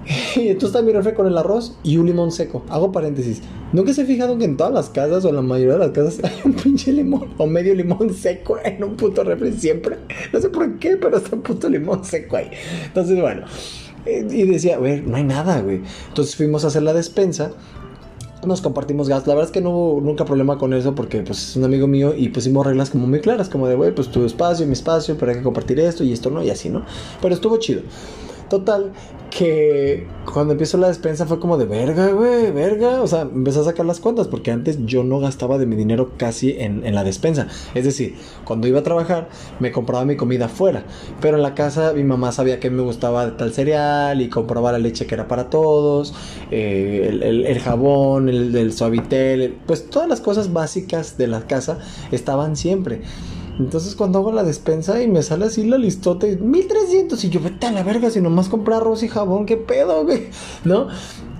Y 0.35 0.49
entonces 0.49 0.75
está 0.75 0.81
mi 0.81 0.91
refri 0.91 1.13
con 1.13 1.27
el 1.27 1.37
arroz 1.37 1.77
y 1.83 1.97
un 1.97 2.07
limón 2.07 2.31
seco. 2.31 2.65
Hago 2.69 2.91
paréntesis. 2.91 3.41
¿Nunca 3.71 3.93
se 3.93 4.01
ha 4.01 4.05
fijado 4.05 4.37
que 4.37 4.45
en 4.45 4.57
todas 4.57 4.73
las 4.73 4.89
casas 4.89 5.23
o 5.23 5.29
en 5.29 5.35
la 5.35 5.41
mayoría 5.41 5.73
de 5.73 5.79
las 5.79 5.91
casas 5.91 6.19
hay 6.23 6.41
un 6.43 6.53
pinche 6.53 6.91
limón 6.91 7.29
o 7.37 7.47
medio 7.47 7.73
limón 7.75 8.13
seco 8.13 8.57
en 8.63 8.83
un 8.83 8.95
puto 8.95 9.23
refri 9.23 9.53
siempre? 9.53 9.97
No 10.33 10.41
sé 10.41 10.49
por 10.49 10.77
qué, 10.79 10.97
pero 10.97 11.17
está 11.17 11.35
un 11.35 11.41
puto 11.41 11.69
limón 11.69 12.03
seco 12.03 12.37
ahí. 12.37 12.49
Entonces, 12.85 13.19
bueno. 13.19 13.45
Y 14.29 14.45
decía, 14.45 14.77
güey, 14.77 15.01
no 15.01 15.17
hay 15.17 15.23
nada, 15.23 15.61
güey. 15.61 15.81
Entonces 16.07 16.35
fuimos 16.35 16.63
a 16.65 16.67
hacer 16.67 16.83
la 16.83 16.93
despensa 16.93 17.51
nos 18.47 18.61
compartimos 18.61 19.09
gas. 19.09 19.27
La 19.27 19.33
verdad 19.33 19.49
es 19.49 19.51
que 19.51 19.61
no 19.61 19.71
hubo 19.71 20.01
nunca 20.01 20.25
problema 20.25 20.57
con 20.57 20.73
eso 20.73 20.95
porque 20.95 21.21
pues 21.21 21.49
es 21.49 21.55
un 21.55 21.65
amigo 21.65 21.87
mío 21.87 22.13
y 22.15 22.29
pusimos 22.29 22.65
reglas 22.65 22.89
como 22.89 23.07
muy 23.07 23.19
claras, 23.19 23.49
como 23.49 23.67
de, 23.67 23.75
güey, 23.75 23.93
pues 23.93 24.09
tu 24.09 24.25
espacio, 24.25 24.65
mi 24.65 24.73
espacio, 24.73 25.17
pero 25.17 25.31
hay 25.31 25.37
que 25.39 25.43
compartir 25.43 25.79
esto 25.79 26.03
y 26.03 26.13
esto 26.13 26.29
no 26.29 26.41
y 26.43 26.49
así, 26.49 26.69
¿no? 26.69 26.83
Pero 27.21 27.35
estuvo 27.35 27.57
chido. 27.57 27.81
Total, 28.49 28.91
que 29.29 30.07
cuando 30.31 30.53
empezó 30.53 30.77
la 30.77 30.87
despensa 30.87 31.25
fue 31.25 31.39
como 31.39 31.57
de 31.57 31.65
verga, 31.65 32.07
güey, 32.07 32.51
verga. 32.51 33.01
O 33.01 33.07
sea, 33.07 33.21
empecé 33.21 33.59
a 33.59 33.63
sacar 33.63 33.85
las 33.85 33.99
cuentas 33.99 34.27
porque 34.27 34.51
antes 34.51 34.85
yo 34.85 35.03
no 35.03 35.19
gastaba 35.19 35.57
de 35.57 35.65
mi 35.65 35.75
dinero 35.75 36.11
casi 36.17 36.55
en, 36.57 36.93
la 36.93 37.03
despensa. 37.03 37.47
Es 37.75 37.85
decir, 37.85 38.15
cuando 38.45 38.67
iba 38.67 38.79
a 38.79 38.83
trabajar 38.83 39.29
me 39.59 39.71
compraba 39.71 40.05
mi 40.05 40.15
comida 40.15 40.49
fuera. 40.49 40.83
Pero 41.21 41.37
en 41.37 41.43
la 41.43 41.55
casa 41.55 41.93
mi 41.93 42.03
mamá 42.03 42.31
sabía 42.31 42.59
que 42.59 42.69
me 42.69 42.81
gustaba 42.81 43.37
tal 43.37 43.53
cereal 43.53 44.21
y 44.21 44.29
compraba 44.29 44.71
la 44.71 44.79
leche 44.79 45.05
que 45.05 45.15
era 45.15 45.27
para 45.27 45.49
todos, 45.49 46.13
eh, 46.51 47.07
el, 47.09 47.45
el, 47.45 47.59
jabón, 47.59 48.29
el, 48.29 48.55
el 48.55 48.73
suavitel, 48.73 49.57
pues 49.65 49.89
todas 49.89 50.09
las 50.09 50.21
cosas 50.21 50.53
básicas 50.53 51.17
de 51.17 51.27
la 51.27 51.41
casa 51.41 51.79
estaban 52.11 52.55
siempre. 52.55 53.01
Entonces 53.59 53.93
cuando 53.93 54.19
hago 54.19 54.31
la 54.31 54.43
despensa 54.43 55.03
y 55.03 55.07
me 55.07 55.21
sale 55.21 55.45
así 55.45 55.65
la 55.65 55.77
listota, 55.77 56.25
1300 56.25 57.21
y 57.25 57.29
yo 57.29 57.41
vete 57.41 57.67
a 57.67 57.71
la 57.71 57.83
verga 57.83 58.09
si 58.09 58.21
nomás 58.21 58.47
compré 58.47 58.75
arroz 58.75 59.03
y 59.03 59.09
jabón, 59.09 59.45
qué 59.45 59.57
pedo, 59.57 60.05
güey, 60.05 60.29
¿no? 60.63 60.87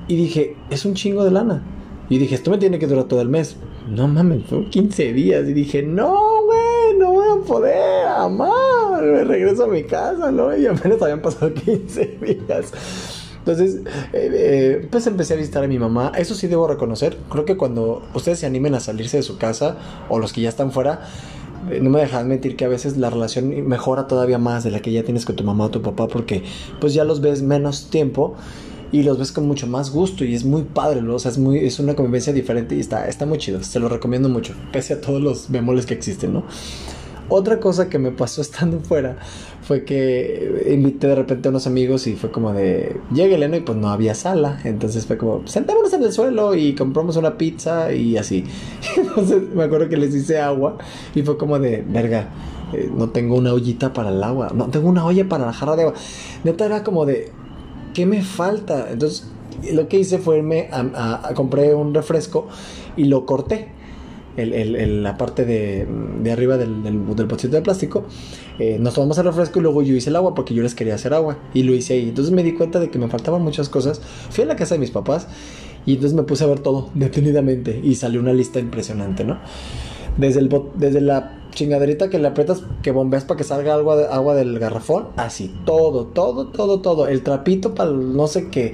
Y 0.08 0.18
dije, 0.18 0.58
es 0.70 0.86
un 0.86 0.96
chingo 0.96 1.24
de 1.24 1.32
lana. 1.32 1.64
Y 2.10 2.18
dije, 2.18 2.36
esto 2.36 2.50
me 2.50 2.58
tiene 2.58 2.80
que 2.80 2.88
durar 2.88 3.06
todo 3.06 3.22
el 3.22 3.30
mes. 3.30 3.56
No 3.88 4.08
mames, 4.08 4.48
son 4.50 4.70
15 4.70 5.14
días. 5.14 5.48
Y 5.48 5.54
dije, 5.54 5.84
no, 5.84 6.18
güey, 6.46 6.98
no 6.98 7.14
voy 7.14 7.28
a 7.40 7.46
poder, 7.46 8.08
amar. 8.08 9.04
Me 9.04 9.24
regreso 9.24 9.66
a 9.66 9.68
mi 9.68 9.84
casa, 9.84 10.32
¿no? 10.32 10.56
Y 10.58 10.66
apenas 10.66 11.02
habían 11.02 11.22
pasado 11.22 11.54
15 11.66 12.18
días. 12.20 12.74
Entonces, 13.38 13.82
eh, 14.14 14.30
eh, 14.34 14.88
pues 14.92 15.06
empecé 15.08 15.36
a 15.36 15.38
visitar 15.38 15.64
a 15.64 15.68
mi 15.68 15.78
mamá. 15.78 16.12
Eso 16.18 16.34
sí 16.34 16.48
debo 16.48 16.68
reconocer. 16.68 17.18
Creo 17.30 17.46
que 17.46 17.58
cuando 17.58 18.02
ustedes 18.16 18.40
se 18.40 18.48
animen 18.48 18.74
a 18.74 18.80
salirse 18.80 19.18
de 19.18 19.24
su 19.24 19.38
casa 19.38 19.78
o 20.10 20.18
los 20.20 20.34
que 20.34 20.42
ya 20.42 20.50
están 20.50 20.72
fuera, 20.72 21.02
no 21.82 21.90
me 21.90 22.00
dejas 22.00 22.26
mentir 22.26 22.56
que 22.56 22.66
a 22.66 22.68
veces 22.68 22.98
la 22.98 23.10
relación 23.10 23.68
mejora 23.68 24.08
todavía 24.08 24.38
más 24.38 24.64
de 24.64 24.72
la 24.72 24.80
que 24.82 24.92
ya 24.92 25.04
tienes 25.04 25.26
con 25.26 25.36
tu 25.36 25.44
mamá 25.44 25.66
o 25.66 25.70
tu 25.70 25.82
papá 25.82 26.08
porque 26.08 26.44
pues 26.80 26.94
ya 26.94 27.04
los 27.04 27.22
ves 27.22 27.42
menos 27.42 27.90
tiempo 27.90 28.36
y 28.92 29.04
los 29.04 29.20
ves 29.20 29.32
con 29.32 29.48
mucho 29.48 29.68
más 29.68 29.92
gusto 29.92 30.26
y 30.26 30.34
es 30.34 30.44
muy 30.44 30.64
padre, 30.64 31.02
¿no? 31.02 31.16
o 31.16 31.20
sea, 31.20 31.32
es, 31.32 31.38
muy, 31.38 31.60
es 31.60 31.80
una 31.80 31.96
convivencia 31.96 32.34
diferente 32.34 32.76
y 32.76 32.80
está, 32.80 33.08
está 33.08 33.26
muy 33.26 33.38
chido, 33.38 33.64
se 33.64 33.80
lo 33.80 33.88
recomiendo 33.88 34.30
mucho, 34.30 34.54
pese 34.72 34.94
a 34.94 35.02
todos 35.02 35.22
los 35.22 35.52
bemoles 35.52 35.86
que 35.86 35.94
existen, 35.94 36.34
¿no? 36.34 36.44
Otra 37.30 37.60
cosa 37.60 37.90
que 37.90 38.00
me 38.00 38.12
pasó 38.12 38.42
estando 38.42 38.80
fuera 38.80 39.18
fue 39.62 39.86
que 39.86 40.68
invité 40.72 41.08
de 41.08 41.16
repente 41.16 41.48
a 41.48 41.52
unos 41.52 41.68
amigos 41.68 42.08
y 42.08 42.16
fue 42.16 42.32
como 42.32 42.54
de, 42.54 43.00
lleguele, 43.14 43.56
y 43.56 43.60
pues 43.62 43.78
no 43.78 43.90
había 43.90 44.16
sala. 44.16 44.60
Entonces 44.64 45.06
fue 45.06 45.18
como, 45.18 45.46
sentémonos 45.48 45.94
en 45.94 46.04
el 46.04 46.12
suelo 46.12 46.56
y 46.56 46.74
compramos 46.74 47.18
una 47.18 47.38
pizza 47.38 47.94
y 47.94 48.18
así. 48.18 48.46
Entonces 48.98 49.44
me 49.54 49.64
acuerdo 49.64 49.88
que 49.88 49.98
les 49.98 50.14
hice 50.16 50.40
agua 50.40 50.78
y 51.14 51.22
fue 51.22 51.38
como 51.38 51.60
de, 51.60 51.86
verga, 51.88 52.30
eh, 52.74 52.90
no 52.96 53.10
tengo 53.10 53.36
una 53.36 53.54
ollita 53.54 53.94
para 53.94 54.10
el 54.10 54.24
agua, 54.24 54.52
no 54.56 54.70
tengo 54.70 54.90
una 54.90 55.06
olla 55.06 55.30
para 55.30 55.46
la 55.46 55.54
jarra 55.54 55.76
de 55.76 55.84
agua. 55.84 55.94
Neta 56.44 56.66
era 56.66 56.84
como 56.84 57.06
de, 57.06 57.32
¿qué 57.94 58.08
me 58.08 58.24
falta? 58.24 58.88
Entonces 58.92 59.30
lo 59.72 59.88
que 59.88 60.00
hice 60.00 60.18
fue 60.18 60.38
irme 60.38 60.70
a, 60.72 61.28
a 61.28 61.34
compré 61.36 61.76
un 61.76 61.94
refresco 61.94 62.48
y 62.98 63.04
lo 63.04 63.26
corté 63.26 63.79
la 64.46 65.18
parte 65.18 65.46
de, 65.46 65.88
arriba 66.32 66.58
del, 66.58 66.84
del, 66.84 67.28
de 67.28 67.62
plástico. 67.62 68.06
Eh, 68.60 68.78
nos 68.80 68.94
tomamos 68.94 69.18
el 69.18 69.26
refresco 69.26 69.60
y 69.60 69.62
luego 69.62 69.82
yo 69.82 69.96
hice 69.96 70.10
el 70.10 70.16
agua 70.16 70.36
porque 70.36 70.54
yo 70.54 70.64
les 70.64 70.76
quería 70.76 70.96
hacer 70.96 71.14
agua 71.14 71.38
y 71.54 71.64
lo 71.64 71.74
hice 71.74 71.94
ahí. 71.94 72.10
Entonces 72.10 72.34
me 72.34 72.44
di 72.44 72.54
cuenta 72.54 72.80
de 72.80 72.90
que 72.90 73.00
me 73.00 73.08
faltaban 73.08 73.42
muchas 73.42 73.70
cosas. 73.70 74.02
Fui 74.30 74.44
a 74.44 74.48
la 74.48 74.56
casa 74.56 74.76
de 74.76 74.80
mis 74.80 74.92
papás 74.92 75.28
y 75.86 75.94
entonces 75.94 76.16
me 76.16 76.24
puse 76.24 76.44
a 76.44 76.48
ver 76.48 76.60
todo 76.60 76.90
detenidamente 76.94 77.80
y 77.84 77.96
salió 77.96 78.20
una 78.20 78.34
lista 78.34 78.60
impresionante, 78.60 79.24
¿no? 79.24 79.40
Desde, 80.18 81.02
la 81.02 81.40
chingaderita 81.52 82.10
que 82.10 82.20
le 82.20 82.28
aprietas, 82.28 82.64
que 82.82 82.92
bombeas 82.92 83.24
para 83.24 83.38
que 83.38 83.46
salga 83.46 83.76
agua 83.76 84.36
del 84.36 84.60
garrafón. 84.60 85.08
Así, 85.16 85.56
todo, 85.66 86.08
todo, 86.08 86.48
todo, 86.48 86.82
todo. 86.82 87.08
El 87.08 87.24
trapito 87.24 87.74
para 87.74 87.92
no 87.92 88.28
sé 88.28 88.50
qué. 88.50 88.74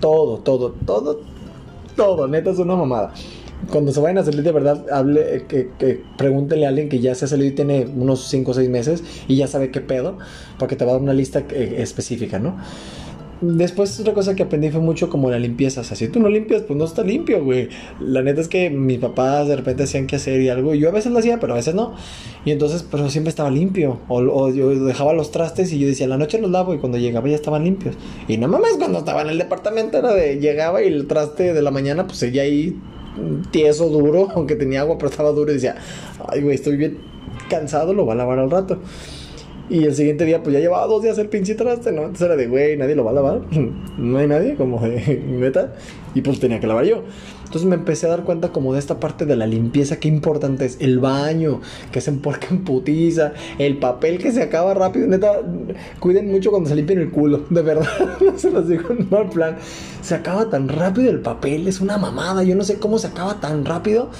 Todo, 0.00 0.38
todo, 0.38 0.72
todo, 0.86 1.20
todo. 1.96 2.28
Neta 2.28 2.50
es 2.50 2.58
una 2.58 2.76
mamada. 2.76 3.12
Cuando 3.70 3.92
se 3.92 4.00
vayan 4.00 4.18
a 4.18 4.24
salir 4.24 4.42
de 4.42 4.52
verdad, 4.52 4.84
hable, 4.90 5.36
eh, 5.36 5.44
que, 5.48 5.70
que 5.78 6.02
pregúntele 6.18 6.66
a 6.66 6.68
alguien 6.68 6.88
que 6.88 7.00
ya 7.00 7.14
se 7.14 7.24
ha 7.24 7.28
salido 7.28 7.48
y 7.48 7.54
tiene 7.54 7.86
unos 7.86 8.28
5 8.28 8.50
o 8.50 8.54
6 8.54 8.68
meses 8.68 9.02
y 9.26 9.36
ya 9.36 9.46
sabe 9.46 9.70
qué 9.70 9.80
pedo, 9.80 10.18
porque 10.58 10.76
te 10.76 10.84
va 10.84 10.92
a 10.92 10.94
dar 10.94 11.02
una 11.02 11.14
lista 11.14 11.44
eh, 11.50 11.76
específica, 11.78 12.38
¿no? 12.38 12.56
Después 13.40 13.98
otra 14.00 14.14
cosa 14.14 14.34
que 14.34 14.44
aprendí 14.44 14.70
fue 14.70 14.80
mucho 14.80 15.10
como 15.10 15.30
la 15.30 15.38
limpieza. 15.38 15.82
O 15.82 15.84
sea, 15.84 15.96
si 15.96 16.08
tú 16.08 16.20
no 16.20 16.28
limpias, 16.28 16.62
pues 16.62 16.78
no 16.78 16.84
está 16.84 17.02
limpio, 17.02 17.44
güey. 17.44 17.68
La 18.00 18.22
neta 18.22 18.40
es 18.40 18.48
que 18.48 18.70
mis 18.70 18.98
papás 18.98 19.48
de 19.48 19.56
repente 19.56 19.82
hacían 19.82 20.06
que 20.06 20.16
hacer 20.16 20.40
y 20.40 20.48
algo. 20.48 20.74
Y 20.74 20.78
yo 20.78 20.88
a 20.88 20.92
veces 20.92 21.12
lo 21.12 21.18
hacía, 21.18 21.40
pero 21.40 21.52
a 21.52 21.56
veces 21.56 21.74
no. 21.74 21.94
Y 22.44 22.52
entonces, 22.52 22.86
pero 22.88 23.10
siempre 23.10 23.28
estaba 23.28 23.50
limpio. 23.50 24.00
O, 24.08 24.50
yo 24.50 24.70
dejaba 24.86 25.12
los 25.12 25.30
trastes 25.30 25.72
y 25.72 25.78
yo 25.78 25.86
decía, 25.86 26.06
la 26.06 26.16
noche 26.16 26.40
los 26.40 26.50
lavo 26.50 26.74
y 26.74 26.78
cuando 26.78 26.96
llegaba 26.96 27.28
ya 27.28 27.34
estaban 27.34 27.64
limpios. 27.64 27.96
Y 28.28 28.38
no 28.38 28.48
mames, 28.48 28.76
cuando 28.78 29.00
estaba 29.00 29.22
en 29.22 29.28
el 29.28 29.38
departamento 29.38 29.98
era 29.98 30.14
de, 30.14 30.38
llegaba 30.38 30.82
y 30.82 30.86
el 30.86 31.06
traste 31.06 31.52
de 31.52 31.62
la 31.62 31.70
mañana, 31.70 32.06
pues 32.06 32.18
seguía 32.18 32.42
ahí 32.42 32.74
tieso, 33.50 33.88
duro, 33.88 34.28
aunque 34.34 34.56
tenía 34.56 34.80
agua, 34.80 34.96
pero 34.98 35.10
estaba 35.10 35.30
duro 35.30 35.50
y 35.50 35.54
decía, 35.54 35.76
ay, 36.28 36.42
güey, 36.42 36.54
estoy 36.54 36.76
bien 36.76 36.98
cansado, 37.48 37.94
lo 37.94 38.06
va 38.06 38.14
a 38.14 38.16
lavar 38.16 38.38
al 38.38 38.50
rato. 38.50 38.78
Y 39.70 39.84
el 39.84 39.94
siguiente 39.94 40.26
día, 40.26 40.42
pues 40.42 40.52
ya 40.52 40.60
llevaba 40.60 40.86
dos 40.86 41.02
días 41.02 41.16
el 41.16 41.28
pinche 41.28 41.54
traste, 41.54 41.90
¿no? 41.90 42.02
Entonces 42.02 42.26
era 42.26 42.36
de, 42.36 42.46
güey, 42.46 42.76
nadie 42.76 42.94
lo 42.94 43.04
va 43.04 43.12
a 43.12 43.14
lavar. 43.14 43.40
no 43.98 44.18
hay 44.18 44.26
nadie, 44.26 44.56
como 44.56 44.80
de 44.80 45.22
meta. 45.28 45.72
Y 46.14 46.20
pues 46.20 46.38
tenía 46.38 46.60
que 46.60 46.66
lavar 46.66 46.84
yo. 46.84 47.02
Entonces 47.44 47.68
me 47.68 47.76
empecé 47.76 48.06
a 48.06 48.10
dar 48.10 48.24
cuenta 48.24 48.50
como 48.50 48.72
de 48.72 48.78
esta 48.78 49.00
parte 49.00 49.26
de 49.26 49.36
la 49.36 49.46
limpieza, 49.46 49.98
qué 50.00 50.08
importante 50.08 50.66
es. 50.66 50.76
El 50.80 50.98
baño, 50.98 51.60
que 51.92 52.00
se 52.00 52.10
emporca 52.10 52.48
en 52.50 52.64
putiza. 52.64 53.32
El 53.58 53.78
papel 53.78 54.18
que 54.18 54.32
se 54.32 54.42
acaba 54.42 54.74
rápido. 54.74 55.06
Neta, 55.06 55.40
cuiden 55.98 56.30
mucho 56.30 56.50
cuando 56.50 56.68
se 56.68 56.76
limpien 56.76 56.98
el 56.98 57.10
culo. 57.10 57.44
De 57.48 57.62
verdad, 57.62 57.88
no 58.20 58.38
se 58.38 58.50
los 58.50 58.68
digo 58.68 58.90
en 58.90 59.08
mal 59.08 59.30
plan. 59.30 59.56
Se 60.02 60.14
acaba 60.14 60.50
tan 60.50 60.68
rápido 60.68 61.10
el 61.10 61.20
papel, 61.20 61.66
es 61.68 61.80
una 61.80 61.96
mamada. 61.96 62.42
Yo 62.42 62.54
no 62.54 62.64
sé 62.64 62.78
cómo 62.78 62.98
se 62.98 63.06
acaba 63.06 63.40
tan 63.40 63.64
rápido 63.64 64.10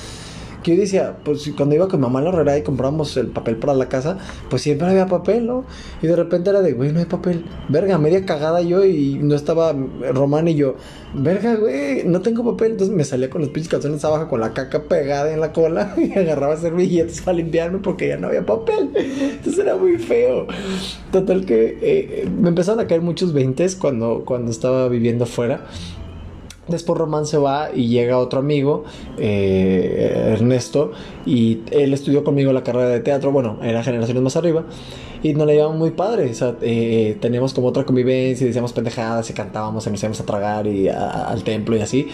que 0.64 0.74
yo 0.74 0.80
decía, 0.80 1.18
pues 1.22 1.48
cuando 1.56 1.74
iba 1.76 1.86
con 1.86 2.00
mamá 2.00 2.18
a 2.18 2.22
la 2.22 2.30
herrera 2.30 2.58
y 2.58 2.62
compramos 2.62 3.16
el 3.16 3.28
papel 3.28 3.56
para 3.56 3.74
la 3.74 3.88
casa, 3.88 4.18
pues 4.48 4.62
siempre 4.62 4.88
había 4.88 5.06
papel, 5.06 5.46
¿no? 5.46 5.64
Y 6.02 6.06
de 6.06 6.16
repente 6.16 6.50
era 6.50 6.62
de, 6.62 6.72
güey, 6.72 6.90
no 6.90 6.98
hay 6.98 7.04
papel. 7.04 7.44
Verga, 7.68 7.98
media 7.98 8.24
cagada 8.24 8.62
yo 8.62 8.84
y 8.84 9.18
no 9.22 9.34
estaba 9.34 9.72
Román 10.12 10.48
y 10.48 10.54
yo, 10.54 10.76
verga, 11.12 11.54
güey, 11.56 12.04
no 12.04 12.22
tengo 12.22 12.44
papel. 12.44 12.72
Entonces 12.72 12.96
me 12.96 13.04
salía 13.04 13.28
con 13.28 13.42
los 13.42 13.50
pinches 13.50 13.70
calzones 13.70 14.04
abajo 14.04 14.28
con 14.28 14.40
la 14.40 14.54
caca 14.54 14.84
pegada 14.84 15.32
en 15.32 15.40
la 15.40 15.52
cola 15.52 15.94
y 15.98 16.18
agarraba 16.18 16.56
servilletas 16.56 17.20
para 17.20 17.36
limpiarme 17.36 17.78
porque 17.78 18.08
ya 18.08 18.16
no 18.16 18.28
había 18.28 18.44
papel. 18.44 18.90
Entonces 18.96 19.58
era 19.58 19.76
muy 19.76 19.98
feo. 19.98 20.46
Total 21.12 21.44
que 21.44 21.78
eh, 21.82 22.28
me 22.40 22.48
empezaron 22.48 22.80
a 22.80 22.86
caer 22.86 23.02
muchos 23.02 23.34
veintes 23.34 23.76
cuando, 23.76 24.24
cuando 24.24 24.50
estaba 24.50 24.88
viviendo 24.88 25.24
afuera. 25.24 25.66
Después 26.68 26.98
Román 26.98 27.26
se 27.26 27.36
va 27.36 27.68
y 27.74 27.88
llega 27.88 28.18
otro 28.18 28.38
amigo, 28.38 28.84
eh, 29.18 30.32
Ernesto, 30.32 30.92
y 31.26 31.60
él 31.70 31.92
estudió 31.92 32.24
conmigo 32.24 32.52
la 32.54 32.62
carrera 32.62 32.88
de 32.88 33.00
teatro, 33.00 33.32
bueno, 33.32 33.58
era 33.62 33.82
generaciones 33.82 34.22
más 34.22 34.36
arriba, 34.36 34.64
y 35.22 35.34
nos 35.34 35.46
la 35.46 35.52
llevamos 35.52 35.76
muy 35.76 35.90
padre, 35.90 36.32
o 36.40 36.56
eh, 36.62 37.18
teníamos 37.20 37.52
como 37.52 37.66
otra 37.66 37.84
convivencia, 37.84 38.46
decíamos 38.46 38.72
pendejadas 38.72 39.28
y 39.28 39.34
cantábamos, 39.34 39.86
y 39.86 39.90
nos 39.90 40.00
íbamos 40.02 40.20
a 40.20 40.24
tragar 40.24 40.66
y 40.66 40.88
al 40.88 41.44
templo 41.44 41.76
y 41.76 41.80
así, 41.80 42.08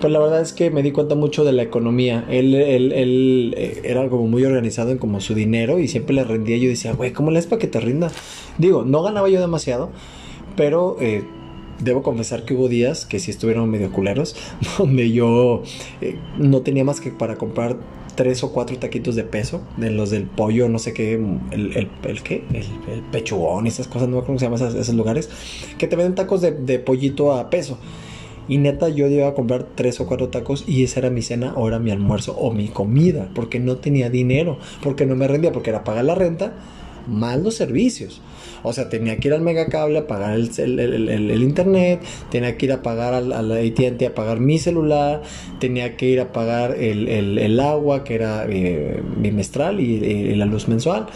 pero 0.00 0.10
la 0.10 0.20
verdad 0.20 0.40
es 0.40 0.52
que 0.52 0.70
me 0.70 0.84
di 0.84 0.92
cuenta 0.92 1.16
mucho 1.16 1.44
de 1.44 1.52
la 1.52 1.62
economía, 1.62 2.24
él, 2.30 2.54
él, 2.54 2.92
él 2.92 3.54
eh, 3.56 3.80
era 3.84 4.08
como 4.08 4.28
muy 4.28 4.44
organizado 4.44 4.92
en 4.92 4.98
como 4.98 5.20
su 5.20 5.34
dinero 5.34 5.80
y 5.80 5.88
siempre 5.88 6.14
le 6.14 6.22
rendía, 6.22 6.56
yo 6.58 6.68
decía, 6.68 6.92
güey, 6.92 7.12
¿cómo 7.12 7.32
le 7.32 7.40
es 7.40 7.46
para 7.46 7.58
que 7.58 7.66
te 7.66 7.80
rinda? 7.80 8.12
Digo, 8.58 8.84
no 8.84 9.02
ganaba 9.02 9.28
yo 9.28 9.40
demasiado, 9.40 9.90
pero 10.54 10.96
debo 11.80 12.02
confesar 12.02 12.44
que 12.44 12.54
hubo 12.54 12.68
días 12.68 13.06
que 13.06 13.18
sí 13.18 13.30
estuvieron 13.30 13.70
medio 13.70 13.92
culeros, 13.92 14.36
donde 14.78 15.10
yo 15.12 15.62
eh, 16.00 16.18
no 16.38 16.62
tenía 16.62 16.84
más 16.84 17.00
que 17.00 17.10
para 17.10 17.36
comprar 17.36 17.76
tres 18.16 18.42
o 18.42 18.52
cuatro 18.52 18.78
taquitos 18.78 19.14
de 19.14 19.24
peso, 19.24 19.62
de 19.76 19.90
los 19.90 20.10
del 20.10 20.24
pollo, 20.24 20.68
no 20.68 20.78
sé 20.78 20.92
qué, 20.92 21.14
el, 21.14 21.76
el, 21.76 22.22
qué, 22.22 22.42
el, 22.52 23.02
pechugón, 23.12 23.66
esas 23.66 23.86
cosas, 23.86 24.08
no 24.08 24.20
sé 24.20 24.26
cómo 24.26 24.38
se 24.38 24.46
llaman 24.46 24.76
esos, 24.76 24.94
lugares, 24.94 25.28
que 25.78 25.86
te 25.86 25.96
venden 25.96 26.14
tacos 26.14 26.40
de, 26.40 26.52
de, 26.52 26.78
pollito 26.78 27.32
a 27.32 27.50
peso. 27.50 27.78
Y 28.48 28.58
neta, 28.58 28.88
yo 28.88 29.08
iba 29.08 29.26
a 29.26 29.34
comprar 29.34 29.66
tres 29.74 30.00
o 30.00 30.06
cuatro 30.06 30.28
tacos 30.28 30.64
y 30.68 30.84
esa 30.84 31.00
era 31.00 31.10
mi 31.10 31.20
cena 31.20 31.52
o 31.56 31.66
era 31.66 31.80
mi 31.80 31.90
almuerzo 31.90 32.36
o 32.38 32.52
mi 32.52 32.68
comida, 32.68 33.28
porque 33.34 33.58
no 33.60 33.76
tenía 33.76 34.08
dinero, 34.08 34.58
porque 34.82 35.04
no 35.04 35.16
me 35.16 35.28
rendía, 35.28 35.52
porque 35.52 35.70
era 35.70 35.84
pagar 35.84 36.04
la 36.04 36.14
renta, 36.14 36.54
más 37.08 37.40
los 37.40 37.54
servicios. 37.54 38.22
O 38.66 38.72
sea, 38.72 38.88
tenía 38.88 39.16
que 39.18 39.28
ir 39.28 39.34
al 39.34 39.42
megacable 39.42 39.98
a 39.98 40.06
pagar 40.08 40.34
el, 40.34 41.42
internet, 41.42 42.00
tenía 42.32 42.56
que 42.56 42.66
ir 42.66 42.72
a 42.72 42.82
pagar 42.82 43.14
al, 43.14 43.32
al 43.32 43.52
ATT 43.52 44.02
a 44.08 44.14
pagar 44.14 44.40
mi 44.40 44.58
celular, 44.58 45.22
tenía 45.60 45.96
que 45.96 46.06
ir 46.06 46.20
a 46.20 46.32
pagar 46.32 46.74
el, 46.74 47.60
agua, 47.60 48.02
que 48.02 48.16
era 48.16 48.44
eh, 48.48 49.00
bimestral, 49.18 49.78
y, 49.78 50.34
la 50.34 50.46
luz 50.46 50.66
mensual. 50.66 51.06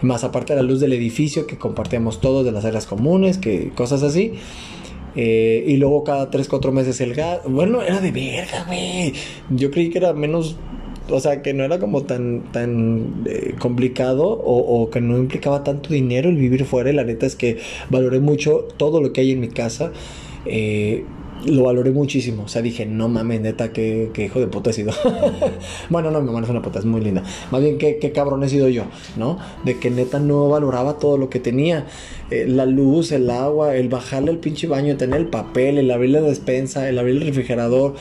Más 0.00 0.22
aparte 0.22 0.54
la 0.54 0.62
luz 0.62 0.78
del 0.78 0.92
edificio 0.92 1.46
que 1.48 1.58
compartíamos 1.58 2.20
todos, 2.20 2.44
de 2.44 2.52
las 2.52 2.64
áreas 2.64 2.86
comunes, 2.86 3.36
que 3.36 3.70
cosas 3.70 4.04
así. 4.04 4.34
Eh, 5.16 5.64
y 5.66 5.76
luego 5.78 6.04
cada 6.04 6.30
3, 6.30 6.46
4 6.46 6.70
meses 6.70 7.00
el 7.00 7.14
gas. 7.14 7.40
Bueno, 7.44 7.82
era 7.82 8.00
de 8.00 8.12
verga, 8.12 8.64
güey. 8.66 9.12
Yo 9.50 9.72
creí 9.72 9.90
que 9.90 9.98
era 9.98 10.12
menos 10.12 10.56
o 11.10 11.20
sea, 11.20 11.42
que 11.42 11.54
no 11.54 11.64
era 11.64 11.78
como 11.78 12.02
tan, 12.02 12.52
tan 12.52 13.24
eh, 13.26 13.54
complicado 13.58 14.24
o, 14.24 14.90
que 14.90 15.00
no 15.00 15.18
implicaba 15.18 15.64
tanto 15.64 15.92
dinero 15.92 16.28
el 16.28 16.36
vivir 16.36 16.64
fuera. 16.64 16.90
Y 16.90 16.94
la 16.94 17.04
neta 17.04 17.26
es 17.26 17.36
que 17.36 17.58
valoré 17.90 18.20
mucho 18.20 18.68
todo 18.76 19.00
lo 19.00 19.12
que 19.12 19.22
hay 19.22 19.32
en 19.32 19.40
mi 19.40 19.48
casa. 19.48 19.92
Eh, 20.46 21.04
lo 21.46 21.64
valoré 21.64 21.90
muchísimo. 21.90 22.44
O 22.44 22.48
sea, 22.48 22.62
dije, 22.62 22.86
no 22.86 23.08
mames, 23.08 23.40
neta, 23.40 23.72
qué, 23.72 24.10
hijo 24.16 24.40
de 24.40 24.46
puta 24.46 24.70
he 24.70 24.72
sido. 24.72 24.92
bueno, 25.90 26.10
no, 26.10 26.20
mi 26.20 26.26
mamá 26.26 26.44
es 26.44 26.50
una 26.50 26.62
puta, 26.62 26.78
es 26.78 26.84
muy 26.84 27.00
linda. 27.00 27.22
Más 27.50 27.60
bien, 27.60 27.78
qué, 27.78 27.98
qué 27.98 28.12
cabrón 28.12 28.42
he 28.44 28.48
sido 28.48 28.68
yo, 28.68 28.84
¿no? 29.16 29.38
De 29.64 29.78
que 29.78 29.90
neta 29.90 30.20
no 30.20 30.48
valoraba 30.48 30.98
todo 30.98 31.18
lo 31.18 31.30
que 31.30 31.40
tenía. 31.40 31.86
Eh, 32.30 32.46
la 32.46 32.66
luz, 32.66 33.12
el 33.12 33.28
agua, 33.30 33.74
el 33.76 33.88
bajarle 33.88 34.30
al 34.30 34.38
pinche 34.38 34.66
baño, 34.66 34.96
tener 34.96 35.20
el 35.20 35.26
papel, 35.26 35.78
el 35.78 35.90
abrir 35.90 36.10
la 36.10 36.20
despensa, 36.20 36.88
el 36.88 36.98
abrir 36.98 37.16
el 37.16 37.26
refrigerador. 37.26 37.94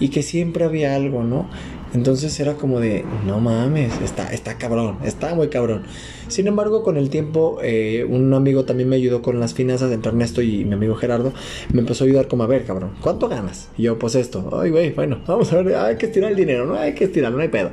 Y 0.00 0.08
que 0.08 0.22
siempre 0.22 0.64
había 0.64 0.96
algo, 0.96 1.22
¿no? 1.22 1.46
Entonces 1.92 2.38
era 2.38 2.54
como 2.54 2.78
de, 2.78 3.04
no 3.26 3.40
mames, 3.40 3.92
está, 4.00 4.32
está 4.32 4.56
cabrón, 4.58 4.98
está 5.04 5.34
muy 5.34 5.48
cabrón. 5.48 5.84
Sin 6.30 6.46
embargo, 6.46 6.82
con 6.82 6.96
el 6.96 7.10
tiempo, 7.10 7.58
eh, 7.62 8.06
un 8.08 8.32
amigo 8.32 8.64
también 8.64 8.88
me 8.88 8.96
ayudó 8.96 9.20
con 9.20 9.40
las 9.40 9.52
finanzas 9.54 9.92
entre 9.92 10.10
Ernesto 10.10 10.42
y 10.42 10.64
mi 10.64 10.74
amigo 10.74 10.94
Gerardo. 10.94 11.32
Me 11.72 11.80
empezó 11.80 12.04
a 12.04 12.06
ayudar 12.06 12.28
como, 12.28 12.44
a 12.44 12.46
ver, 12.46 12.64
cabrón, 12.64 12.92
¿cuánto 13.00 13.28
ganas? 13.28 13.68
Y 13.76 13.82
yo, 13.82 13.98
pues 13.98 14.14
esto, 14.14 14.48
ay, 14.60 14.70
güey, 14.70 14.92
bueno, 14.92 15.18
vamos 15.26 15.52
a 15.52 15.60
ver, 15.60 15.76
hay 15.76 15.96
que 15.96 16.06
estirar 16.06 16.30
el 16.30 16.36
dinero, 16.36 16.66
¿no? 16.66 16.74
Hay 16.74 16.94
que 16.94 17.04
estirarlo, 17.04 17.36
no 17.36 17.42
hay 17.42 17.48
pedo. 17.48 17.70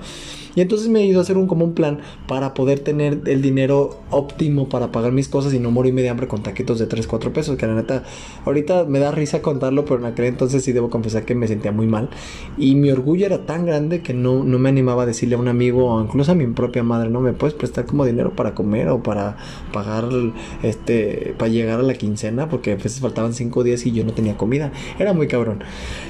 Y 0.57 0.61
entonces 0.61 0.89
me 0.89 1.03
ayudó 1.03 1.19
a 1.19 1.21
hacer 1.21 1.37
un 1.37 1.45
como 1.45 1.63
un 1.65 1.75
plan 1.75 1.99
para 2.27 2.55
poder 2.55 2.79
tener 2.79 3.21
el 3.27 3.43
dinero 3.43 3.99
óptimo 4.09 4.69
para 4.69 4.91
pagar 4.91 5.11
mis 5.11 5.27
cosas 5.27 5.53
y 5.53 5.59
no 5.59 5.69
morirme 5.69 6.01
de 6.01 6.09
hambre 6.09 6.27
con 6.27 6.41
taquitos 6.41 6.79
de 6.79 6.87
3, 6.87 7.05
4 7.05 7.31
pesos. 7.31 7.57
Que 7.57 7.67
la 7.67 7.75
neta, 7.75 8.01
ahorita 8.43 8.85
me 8.85 8.97
da 8.97 9.11
risa 9.11 9.43
contarlo, 9.43 9.85
pero 9.85 9.99
en 9.99 10.05
aquel 10.07 10.25
entonces 10.25 10.63
sí 10.63 10.71
debo 10.71 10.89
confesar 10.89 11.25
que 11.25 11.35
me 11.35 11.47
sentía 11.47 11.71
muy 11.71 11.85
mal. 11.85 12.09
Y 12.57 12.73
mi 12.73 12.89
orgullo 12.89 13.27
era 13.27 13.45
tan 13.45 13.67
grande 13.67 14.01
que 14.01 14.15
no, 14.15 14.43
no 14.43 14.57
me 14.57 14.69
animaba 14.69 15.03
a 15.03 15.05
decirle 15.05 15.35
a 15.35 15.37
un 15.37 15.47
amigo 15.47 15.93
o 15.93 16.03
incluso 16.03 16.31
a 16.31 16.35
mi 16.35 16.47
propia 16.47 16.81
madre, 16.81 17.11
no 17.11 17.21
me 17.21 17.33
puedes 17.33 17.53
prestar 17.53 17.85
como 17.85 18.03
dinero 18.03 18.35
para 18.35 18.46
comer 18.53 18.89
o 18.89 19.01
para 19.03 19.37
pagar, 19.71 20.05
este, 20.63 21.35
para 21.37 21.49
llegar 21.49 21.79
a 21.79 21.83
la 21.83 21.93
quincena, 21.93 22.49
porque 22.49 22.73
a 22.73 22.75
veces 22.75 22.99
faltaban 22.99 23.33
5 23.33 23.63
días 23.63 23.85
y 23.85 23.91
yo 23.91 24.03
no 24.03 24.13
tenía 24.13 24.37
comida. 24.37 24.71
Era 24.99 25.13
muy 25.13 25.27
cabrón. 25.27 25.63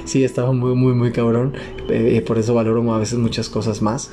Sí, 0.04 0.24
estaba 0.24 0.52
muy, 0.52 0.74
muy, 0.74 0.94
muy 0.94 1.12
cabrón. 1.12 1.54
Eh, 1.88 2.22
por 2.26 2.38
eso 2.38 2.54
valoro 2.54 2.78
a 2.92 2.98
veces 2.98 3.18
muchas 3.18 3.48
cosas 3.48 3.82
más. 3.82 4.10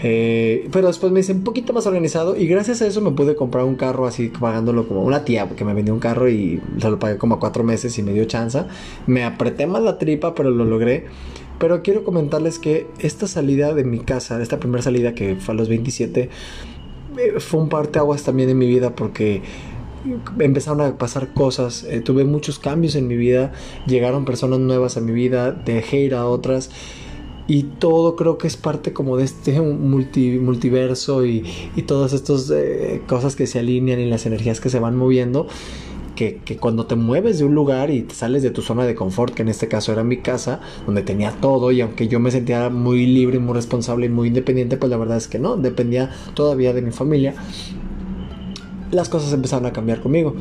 Eh, 0.00 0.68
pero 0.72 0.86
después 0.86 1.12
me 1.12 1.20
hice 1.20 1.32
un 1.32 1.42
poquito 1.42 1.72
más 1.72 1.86
organizado 1.86 2.36
y 2.36 2.46
gracias 2.46 2.82
a 2.82 2.86
eso 2.86 3.00
me 3.00 3.10
pude 3.10 3.34
comprar 3.34 3.64
un 3.64 3.74
carro 3.74 4.06
así 4.06 4.28
pagándolo 4.28 4.86
como 4.86 5.02
una 5.02 5.24
tía 5.24 5.48
porque 5.48 5.64
me 5.64 5.74
vendió 5.74 5.92
un 5.92 5.98
carro 5.98 6.28
y 6.28 6.62
se 6.78 6.88
lo 6.88 7.00
pagué 7.00 7.18
como 7.18 7.34
a 7.34 7.40
cuatro 7.40 7.64
meses 7.64 7.98
y 7.98 8.02
me 8.02 8.12
dio 8.12 8.24
chance. 8.24 8.62
Me 9.06 9.24
apreté 9.24 9.66
más 9.66 9.82
la 9.82 9.98
tripa 9.98 10.34
pero 10.34 10.50
lo 10.50 10.64
logré. 10.64 11.06
Pero 11.58 11.82
quiero 11.82 12.04
comentarles 12.04 12.60
que 12.60 12.86
esta 13.00 13.26
salida 13.26 13.74
de 13.74 13.82
mi 13.82 13.98
casa, 13.98 14.40
esta 14.40 14.60
primera 14.60 14.80
salida 14.80 15.14
que 15.14 15.34
fue 15.34 15.54
a 15.54 15.56
los 15.56 15.68
27, 15.68 16.20
eh, 16.20 16.30
fue 17.38 17.60
un 17.60 17.68
parteaguas 17.68 18.22
también 18.22 18.50
en 18.50 18.58
mi 18.58 18.66
vida 18.66 18.94
porque 18.94 19.42
empezaron 20.38 20.80
a 20.80 20.96
pasar 20.98 21.32
cosas, 21.34 21.84
eh, 21.84 22.00
tuve 22.00 22.24
muchos 22.24 22.58
cambios 22.58 22.94
en 22.94 23.08
mi 23.08 23.16
vida, 23.16 23.52
llegaron 23.86 24.24
personas 24.24 24.60
nuevas 24.60 24.96
a 24.96 25.00
mi 25.00 25.12
vida, 25.12 25.52
dejé 25.52 26.00
ir 26.00 26.14
a 26.14 26.26
otras. 26.26 26.70
Y 27.50 27.62
todo 27.62 28.14
creo 28.14 28.36
que 28.36 28.46
es 28.46 28.58
parte 28.58 28.92
como 28.92 29.16
de 29.16 29.24
este 29.24 29.58
multiverso 29.58 31.24
y, 31.24 31.44
todas 31.86 32.12
estas 32.12 32.50
eh, 32.50 33.00
cosas 33.08 33.36
que 33.36 33.46
se 33.46 33.58
alinean 33.58 34.00
y 34.00 34.04
las 34.04 34.26
energías 34.26 34.60
que 34.60 34.68
se 34.68 34.78
van 34.78 34.96
moviendo 34.96 35.46
que, 36.18 36.56
cuando 36.56 36.84
te 36.86 36.96
mueves 36.96 37.38
de 37.38 37.44
un 37.44 37.54
lugar 37.54 37.90
y 37.90 38.02
te 38.02 38.12
sales 38.12 38.42
de 38.42 38.50
tu 38.50 38.60
zona 38.60 38.84
de 38.84 38.96
confort, 38.96 39.32
que 39.34 39.42
en 39.42 39.48
este 39.48 39.68
caso 39.68 39.92
era 39.92 40.02
mi 40.02 40.16
casa, 40.16 40.60
donde 40.84 41.02
tenía 41.02 41.30
todo 41.30 41.70
y 41.70 41.80
aunque 41.80 42.08
yo 42.08 42.18
me 42.18 42.32
sentía 42.32 42.70
muy 42.70 43.06
libre, 43.06 43.38
muy 43.38 43.54
responsable 43.54 44.06
y 44.06 44.08
muy 44.08 44.28
independiente, 44.28 44.76
pues 44.76 44.90
la 44.90 44.96
verdad 44.96 45.16
es 45.16 45.28
que 45.28 45.38
no, 45.38 45.56
dependía 45.56 46.10
todavía 46.34 46.72
de 46.72 46.82
mi 46.82 46.90
familia. 46.90 47.34
Las 48.90 49.08
cosas 49.08 49.32
empezaron 49.32 49.66
a 49.66 49.72
cambiar 49.72 50.00
conmigo. 50.00 50.34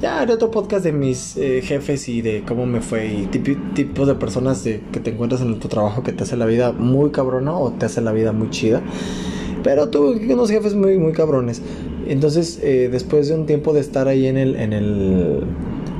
Ya 0.00 0.20
haré 0.20 0.32
otro 0.32 0.50
podcast 0.50 0.84
de 0.84 0.92
mis 0.92 1.36
eh, 1.36 1.60
jefes 1.62 2.08
y 2.08 2.22
de 2.22 2.44
cómo 2.46 2.64
me 2.64 2.80
fue 2.80 3.08
y 3.08 3.26
tipo, 3.26 3.60
tipo 3.74 4.06
de 4.06 4.14
personas 4.14 4.64
de, 4.64 4.80
que 4.92 5.00
te 5.00 5.10
encuentras 5.10 5.42
en 5.42 5.58
tu 5.58 5.68
trabajo 5.68 6.02
que 6.04 6.12
te 6.12 6.22
hace 6.22 6.36
la 6.36 6.46
vida 6.46 6.72
muy 6.72 7.10
cabrona 7.10 7.52
o 7.54 7.72
te 7.72 7.84
hace 7.84 8.00
la 8.00 8.12
vida 8.12 8.32
muy 8.32 8.48
chida. 8.48 8.80
Pero 9.62 9.90
tuve 9.90 10.32
unos 10.32 10.50
jefes 10.50 10.74
muy, 10.74 10.96
muy 10.96 11.12
cabrones. 11.12 11.60
Entonces, 12.08 12.58
eh, 12.62 12.88
después 12.90 13.28
de 13.28 13.34
un 13.34 13.46
tiempo 13.46 13.72
de 13.72 13.80
estar 13.80 14.08
ahí 14.08 14.26
en 14.26 14.36
el, 14.36 14.56
en 14.56 14.72
el, 14.72 15.44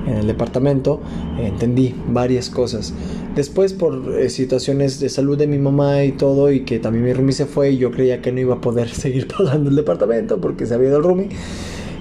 en 0.07 0.15
el 0.15 0.27
departamento, 0.27 1.01
entendí 1.39 1.95
varias 2.09 2.51
cosas. 2.51 2.95
Después, 3.35 3.73
por 3.73 4.19
eh, 4.19 4.31
situaciones 4.31 4.99
de 5.01 5.09
salud 5.09 5.37
de 5.39 5.47
mi 5.47 5.59
mamá 5.59 6.03
y 6.05 6.13
todo, 6.13 6.51
y 6.51 6.61
que 6.61 6.79
también 6.79 7.05
mi 7.05 7.13
roomie 7.13 7.33
se 7.33 7.47
fue, 7.47 7.73
y 7.73 7.79
yo 7.79 7.91
creía 7.91 8.21
que 8.21 8.33
no 8.33 8.41
iba 8.41 8.55
a 8.57 8.61
poder 8.61 8.89
seguir 8.95 9.29
pagando 9.29 9.71
el 9.71 9.77
departamento 9.77 10.41
porque 10.41 10.67
se 10.67 10.75
había 10.75 10.89
ido 10.89 10.97
el 10.99 11.05
roomie. 11.05 11.29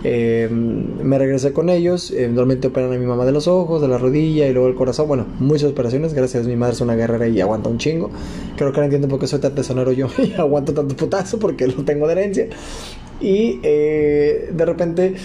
Eh, 0.03 0.47
me 0.49 1.17
regresé 1.17 1.53
con 1.53 1.69
ellos. 1.69 2.11
Eventualmente 2.11 2.67
operan 2.67 2.93
a 2.93 2.97
mi 2.97 3.05
mamá 3.05 3.25
de 3.25 3.31
los 3.31 3.47
ojos, 3.47 3.81
de 3.81 3.87
la 3.87 3.97
rodilla 3.97 4.47
y 4.47 4.53
luego 4.53 4.67
el 4.67 4.75
corazón. 4.75 5.07
Bueno, 5.07 5.25
muchas 5.39 5.71
operaciones. 5.71 6.13
Gracias 6.13 6.45
a 6.45 6.47
mi 6.47 6.55
madre 6.55 6.73
es 6.73 6.81
una 6.81 6.95
guerrera 6.95 7.27
y 7.27 7.41
aguanta 7.41 7.69
un 7.69 7.77
chingo. 7.77 8.09
Creo 8.55 8.71
que 8.71 8.77
ahora 8.77 8.85
entiendo 8.85 9.07
por 9.07 9.19
qué 9.19 9.27
soy 9.27 9.39
tan 9.39 9.55
tesonero 9.55 9.91
yo 9.91 10.07
y 10.17 10.33
aguanto 10.39 10.73
tanto 10.73 10.95
putazo 10.95 11.39
porque 11.39 11.67
lo 11.67 11.83
tengo 11.83 12.07
de 12.07 12.13
herencia. 12.13 12.47
Y 13.19 13.59
eh, 13.63 14.51
de 14.53 14.65
repente 14.65 15.15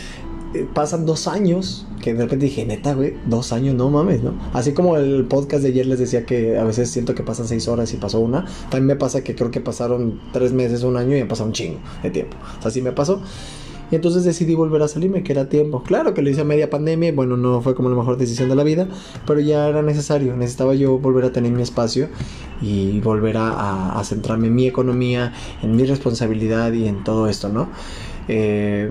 eh, 0.55 0.67
pasan 0.73 1.07
dos 1.07 1.29
años 1.29 1.87
que 2.03 2.15
de 2.15 2.25
repente 2.25 2.47
dije, 2.47 2.67
neta, 2.67 2.95
güey, 2.95 3.15
dos 3.27 3.53
años, 3.53 3.75
no 3.75 3.89
mames, 3.89 4.23
¿no? 4.23 4.35
Así 4.53 4.73
como 4.73 4.97
el 4.97 5.25
podcast 5.25 5.63
de 5.63 5.69
ayer 5.69 5.87
les 5.87 6.01
decía 6.01 6.27
que 6.27 6.59
a 6.59 6.65
veces 6.65 6.91
siento 6.91 7.15
que 7.15 7.23
pasan 7.23 7.47
seis 7.47 7.69
horas 7.69 7.95
y 7.95 7.97
pasó 7.97 8.19
una, 8.21 8.45
también 8.71 8.87
me 8.87 8.97
pasa 8.97 9.23
que 9.23 9.35
creo 9.37 9.51
que 9.51 9.61
pasaron 9.61 10.21
tres 10.33 10.53
meses, 10.53 10.83
un 10.83 10.97
año 10.97 11.17
y 11.17 11.21
han 11.21 11.29
pasado 11.29 11.47
un 11.47 11.53
chingo 11.55 11.79
de 12.03 12.11
tiempo. 12.11 12.37
Así 12.63 12.83
me 12.83 12.93
pasó. 12.93 13.23
Y 13.93 13.95
entonces 13.95 14.25
decidí 14.25 14.55
volver 14.55 14.81
a 14.83 14.89
salirme, 14.89 15.23
que 15.23 15.33
era 15.33 15.51
tiempo. 15.51 15.83
Claro 15.83 16.15
que 16.15 16.23
lo 16.23 16.31
hice 16.31 16.41
a 16.41 16.45
media 16.45 16.71
pandemia, 16.71 17.13
bueno, 17.13 17.37
no 17.37 17.61
fue 17.61 17.75
como 17.75 17.91
la 17.91 17.95
mejor 17.95 18.17
decisión 18.17 18.49
de 18.49 18.57
la 18.57 18.65
vida, 18.65 18.89
pero 19.27 19.39
ya 19.39 19.69
era 19.69 19.83
necesario. 19.83 20.35
Necesitaba 20.35 20.75
yo 20.75 20.99
volver 20.99 21.27
a 21.27 21.33
tener 21.33 21.53
mi 21.53 21.63
espacio 21.63 22.09
y 22.63 23.01
volver 23.01 23.37
a, 23.37 23.99
a 23.99 24.03
centrarme 24.05 24.47
en 24.47 24.55
mi 24.55 24.67
economía, 24.67 25.35
en 25.63 25.77
mi 25.77 25.85
responsabilidad 25.85 26.73
y 26.73 26.89
en 26.89 27.05
todo 27.05 27.29
esto, 27.29 27.51
¿no? 27.51 27.69
Eh, 28.29 28.91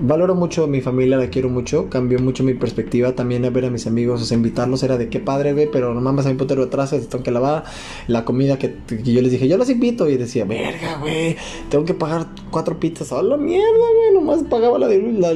valoro 0.00 0.34
mucho 0.34 0.66
mi 0.66 0.80
familia, 0.80 1.16
la 1.16 1.28
quiero 1.28 1.48
mucho, 1.48 1.88
cambió 1.88 2.18
mucho 2.18 2.44
mi 2.44 2.54
perspectiva 2.54 3.12
también 3.12 3.44
a 3.44 3.50
ver 3.50 3.64
a 3.64 3.70
mis 3.70 3.86
amigos, 3.86 4.22
o 4.22 4.24
sea, 4.24 4.36
invitarlos 4.36 4.82
era 4.82 4.96
de 4.96 5.08
qué 5.08 5.20
padre, 5.20 5.52
ve, 5.52 5.68
pero 5.70 5.94
no 5.94 6.00
mames 6.00 6.26
a 6.26 6.30
mi 6.30 6.34
putero 6.34 6.62
atrás, 6.64 6.90
tengo 6.90 7.24
que 7.24 7.30
lavar 7.30 7.64
la 8.06 8.24
comida 8.24 8.58
que, 8.58 8.76
yo 9.04 9.22
les 9.22 9.32
dije, 9.32 9.48
yo 9.48 9.56
los 9.56 9.70
invito 9.70 10.08
y 10.08 10.16
decía, 10.16 10.44
verga, 10.44 10.98
güey, 11.00 11.36
tengo 11.70 11.84
que 11.84 11.94
pagar 11.94 12.26
cuatro 12.50 12.78
pizzas, 12.78 13.12
a 13.12 13.22
la 13.22 13.36
mierda, 13.36 13.66
güey, 13.68 14.14
nomás 14.14 14.42
pagaba 14.44 14.78
la 14.78 14.88
de 14.88 15.00
la 15.12 15.32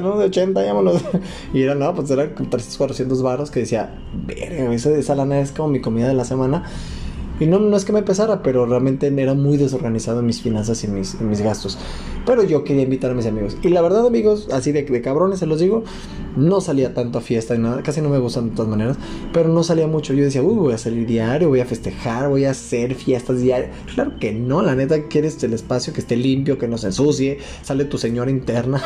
¿no? 0.00 0.18
De 0.18 0.26
80, 0.26 0.64
llámonos. 0.64 1.02
y 1.54 1.62
era, 1.62 1.74
no, 1.74 1.94
pues 1.94 2.10
eran 2.10 2.34
300, 2.34 2.76
400 2.76 3.22
baros 3.22 3.50
que 3.50 3.60
decía, 3.60 3.98
verga, 4.26 4.72
esa, 4.72 4.90
esa 4.96 5.14
lana 5.14 5.40
es 5.40 5.52
como 5.52 5.68
mi 5.68 5.80
comida 5.80 6.08
de 6.08 6.14
la 6.14 6.24
semana. 6.24 6.64
Y 7.38 7.46
no, 7.46 7.58
no 7.58 7.76
es 7.76 7.84
que 7.84 7.92
me 7.92 8.02
pesara, 8.02 8.42
pero 8.42 8.66
realmente 8.66 9.06
era 9.06 9.34
muy 9.34 9.56
desorganizado 9.56 10.20
en 10.20 10.26
mis 10.26 10.40
finanzas 10.40 10.82
y 10.84 10.88
mis, 10.88 11.14
en 11.14 11.28
mis 11.28 11.42
gastos. 11.42 11.78
Pero 12.24 12.42
yo 12.42 12.64
quería 12.64 12.82
invitar 12.82 13.10
a 13.10 13.14
mis 13.14 13.26
amigos. 13.26 13.56
Y 13.62 13.68
la 13.68 13.82
verdad, 13.82 14.06
amigos, 14.06 14.48
así 14.52 14.72
de, 14.72 14.82
de 14.82 15.02
cabrones 15.02 15.38
se 15.38 15.46
los 15.46 15.60
digo, 15.60 15.84
no 16.36 16.60
salía 16.60 16.94
tanto 16.94 17.18
a 17.18 17.20
fiesta 17.20 17.54
y 17.54 17.58
nada. 17.58 17.82
Casi 17.82 18.00
no 18.00 18.08
me 18.08 18.18
gustan 18.18 18.50
de 18.50 18.56
todas 18.56 18.70
maneras. 18.70 18.96
Pero 19.32 19.48
no 19.48 19.62
salía 19.62 19.86
mucho. 19.86 20.12
Yo 20.12 20.24
decía, 20.24 20.42
uy, 20.42 20.56
voy 20.56 20.74
a 20.74 20.78
salir 20.78 21.06
diario, 21.06 21.48
voy 21.48 21.60
a 21.60 21.66
festejar, 21.66 22.28
voy 22.28 22.44
a 22.44 22.50
hacer 22.50 22.94
fiestas 22.94 23.40
diarias. 23.40 23.70
Claro 23.94 24.18
que 24.18 24.32
no, 24.32 24.62
la 24.62 24.74
neta, 24.74 25.04
quieres 25.04 25.42
el 25.44 25.52
espacio 25.52 25.92
que 25.92 26.00
esté 26.00 26.16
limpio, 26.16 26.58
que 26.58 26.68
no 26.68 26.78
se 26.78 26.88
ensucie. 26.88 27.38
Sale 27.62 27.84
tu 27.84 27.98
señora 27.98 28.30
interna 28.30 28.82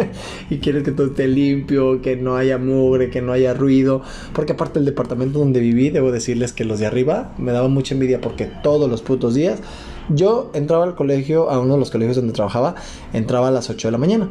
y 0.50 0.58
quieres 0.58 0.82
que 0.82 0.92
todo 0.92 1.08
esté 1.08 1.26
limpio, 1.26 2.00
que 2.00 2.16
no 2.16 2.36
haya 2.36 2.58
mugre, 2.58 3.10
que 3.10 3.22
no 3.22 3.32
haya 3.32 3.54
ruido. 3.54 4.02
Porque 4.32 4.52
aparte 4.52 4.78
del 4.78 4.86
departamento 4.86 5.38
donde 5.38 5.60
viví, 5.60 5.90
debo 5.90 6.12
decirles 6.12 6.52
que 6.52 6.64
los 6.64 6.78
de 6.78 6.86
arriba 6.86 7.34
me 7.38 7.52
daban 7.52 7.72
envidia 7.94 8.20
porque 8.20 8.46
todos 8.62 8.90
los 8.90 9.02
putos 9.02 9.34
días 9.34 9.60
yo 10.08 10.50
entraba 10.54 10.84
al 10.84 10.94
colegio, 10.94 11.50
a 11.50 11.58
uno 11.58 11.74
de 11.74 11.80
los 11.80 11.90
colegios 11.90 12.16
donde 12.16 12.32
trabajaba, 12.32 12.74
entraba 13.12 13.48
a 13.48 13.50
las 13.50 13.70
8 13.70 13.88
de 13.88 13.92
la 13.92 13.98
mañana. 13.98 14.28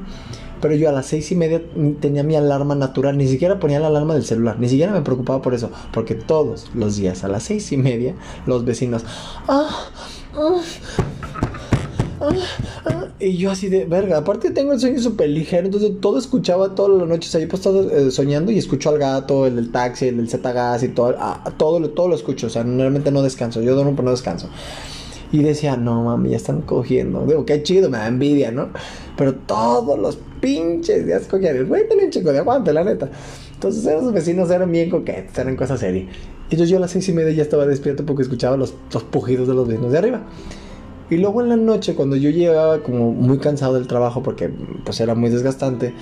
Pero 0.62 0.76
yo 0.76 0.88
a 0.88 0.93
las 0.93 1.08
seis 1.08 1.30
y 1.32 1.36
media 1.36 1.62
tenía 1.99 2.23
mi 2.23 2.38
alarma 2.38 2.73
natural, 2.73 3.17
ni 3.17 3.28
siquiera 3.28 3.60
ponía 3.60 3.82
la 3.82 3.88
alarma 3.88 4.13
del 4.13 4.23
celular, 4.23 4.58
ni 4.60 4.69
siquiera 4.69 4.93
me 4.93 5.02
preocupaba 5.02 5.41
por 5.41 5.54
eso, 5.54 5.69
porque 5.91 6.15
todos 6.15 6.71
los 6.73 6.95
días 6.95 7.26
a 7.26 7.28
las 7.28 7.43
seis 7.43 7.69
y 7.73 7.78
media 7.78 8.15
los 8.45 8.63
vecinos, 8.63 9.04
ah, 9.49 9.69
ah, 10.36 10.62
ah, 12.86 13.03
y 13.24 13.38
yo 13.38 13.52
así 13.52 13.70
de 13.70 13.86
verga, 13.86 14.18
aparte 14.18 14.52
tengo 14.52 14.74
el 14.74 14.80
sueño 14.80 15.00
súper 15.00 15.30
ligero, 15.30 15.66
entonces 15.66 15.92
todo 16.02 16.18
escuchaba 16.18 16.76
todas 16.76 17.00
las 17.00 17.08
noches, 17.08 17.30
o 17.30 17.32
sea, 17.32 17.42
yo 17.42 17.48
pues 17.48 17.66
eh, 17.66 18.12
soñando 18.12 18.52
y 18.52 18.58
escucho 18.58 18.90
al 18.90 18.98
gato, 18.98 19.48
el 19.48 19.56
del 19.56 19.72
taxi, 19.72 20.08
el 20.08 20.18
del 20.18 20.30
Z-Gas 20.30 20.84
y 20.84 20.90
todo, 20.90 21.16
todo, 21.58 21.90
todo 21.90 22.08
lo 22.10 22.16
escucho, 22.16 22.48
o 22.48 22.50
sea, 22.50 22.64
normalmente 22.64 23.12
no 23.12 23.22
descanso, 23.22 23.62
yo 23.62 23.76
duermo 23.76 23.92
pero 23.92 24.04
no 24.04 24.12
descanso. 24.12 24.50
Y 25.32 25.42
decía, 25.42 25.78
no 25.78 26.04
mami, 26.04 26.30
ya 26.30 26.38
están 26.38 26.62
cogiendo. 26.62 27.26
Digo, 27.26 27.44
qué 27.44 27.64
chido, 27.64 27.90
me 27.90 27.98
da 27.98 28.08
envidia, 28.08 28.52
¿no? 28.52 28.70
Pero 29.18 29.34
todos 29.34 29.98
los 29.98 30.20
pinches 30.40 31.08
días 31.08 31.24
cogían. 31.28 31.56
El 31.56 31.66
güey 31.66 31.90
tenía 31.90 32.06
un 32.06 32.12
chico 32.12 32.32
de 32.32 32.38
aguante, 32.38 32.72
la 32.72 32.84
neta. 32.84 33.10
Entonces 33.56 33.84
esos 33.84 34.14
vecinos 34.14 34.52
eran 34.52 34.72
bien 34.72 34.92
coquetos, 34.92 35.36
eran 35.40 35.56
cosas 35.56 35.80
serias. 35.80 36.06
Entonces 36.52 36.70
yo 36.70 36.78
a 36.78 36.82
las 36.82 36.92
seis 36.92 37.10
y 37.10 37.14
media 37.14 37.32
ya 37.32 37.42
estaba 37.42 37.66
despierto 37.66 38.06
porque 38.06 38.22
escuchaba 38.22 38.58
los, 38.58 38.76
los 38.94 39.04
pujidos 39.06 39.48
de 39.48 39.56
los 39.56 39.68
vecinos 39.68 39.92
de 39.92 39.98
arriba. 39.98 40.22
Y 41.13 41.17
luego 41.17 41.41
en 41.41 41.49
la 41.49 41.58
noche, 41.58 41.93
cuando 41.93 42.15
yo 42.15 42.32
llegaba 42.32 42.80
como 42.82 43.12
muy 43.12 43.38
cansado 43.38 43.76
del 43.76 43.86
trabajo 43.86 44.23
porque 44.23 44.49
pues 44.84 44.99
era 44.99 45.13
muy 45.13 45.30
desgastante, 45.30 45.93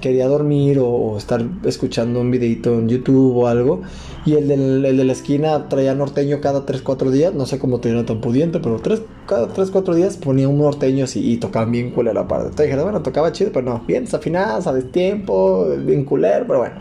quería 0.00 0.28
dormir 0.28 0.78
o, 0.80 1.16
estar 1.18 1.44
escuchando 1.64 2.20
un 2.20 2.30
videito 2.30 2.74
en 2.74 2.88
YouTube 2.88 3.36
o 3.36 3.48
algo. 3.48 3.82
Y 4.24 4.34
el, 4.34 4.46
del, 4.46 4.84
el 4.84 4.96
de 4.96 5.04
la 5.04 5.12
esquina 5.12 5.68
traía 5.68 5.96
norteño 5.96 6.40
cada 6.40 6.64
3-4 6.64 7.10
días. 7.10 7.34
No 7.34 7.44
sé 7.44 7.58
cómo 7.58 7.80
tenía 7.80 8.06
tan 8.06 8.20
pudiente, 8.20 8.60
pero 8.60 8.78
tres, 8.78 9.02
cada 9.26 9.48
3-4 9.48 9.94
días 9.94 10.16
ponía 10.16 10.46
un 10.46 10.58
norteño 10.58 11.06
así 11.06 11.32
y 11.32 11.38
tocaban 11.38 11.72
bien 11.72 11.90
culero 11.90 12.14
la 12.14 12.28
parte. 12.28 12.50
Entonces 12.50 12.66
dije, 12.70 12.82
bueno, 12.82 13.02
tocaba 13.02 13.32
chido, 13.32 13.50
pero 13.52 13.66
no, 13.68 13.82
bien 13.84 14.04
desafinada, 14.04 14.62
sabes 14.62 14.92
tiempo, 14.92 15.66
bien 15.84 16.04
culero, 16.04 16.44
pero 16.46 16.60
bueno, 16.60 16.74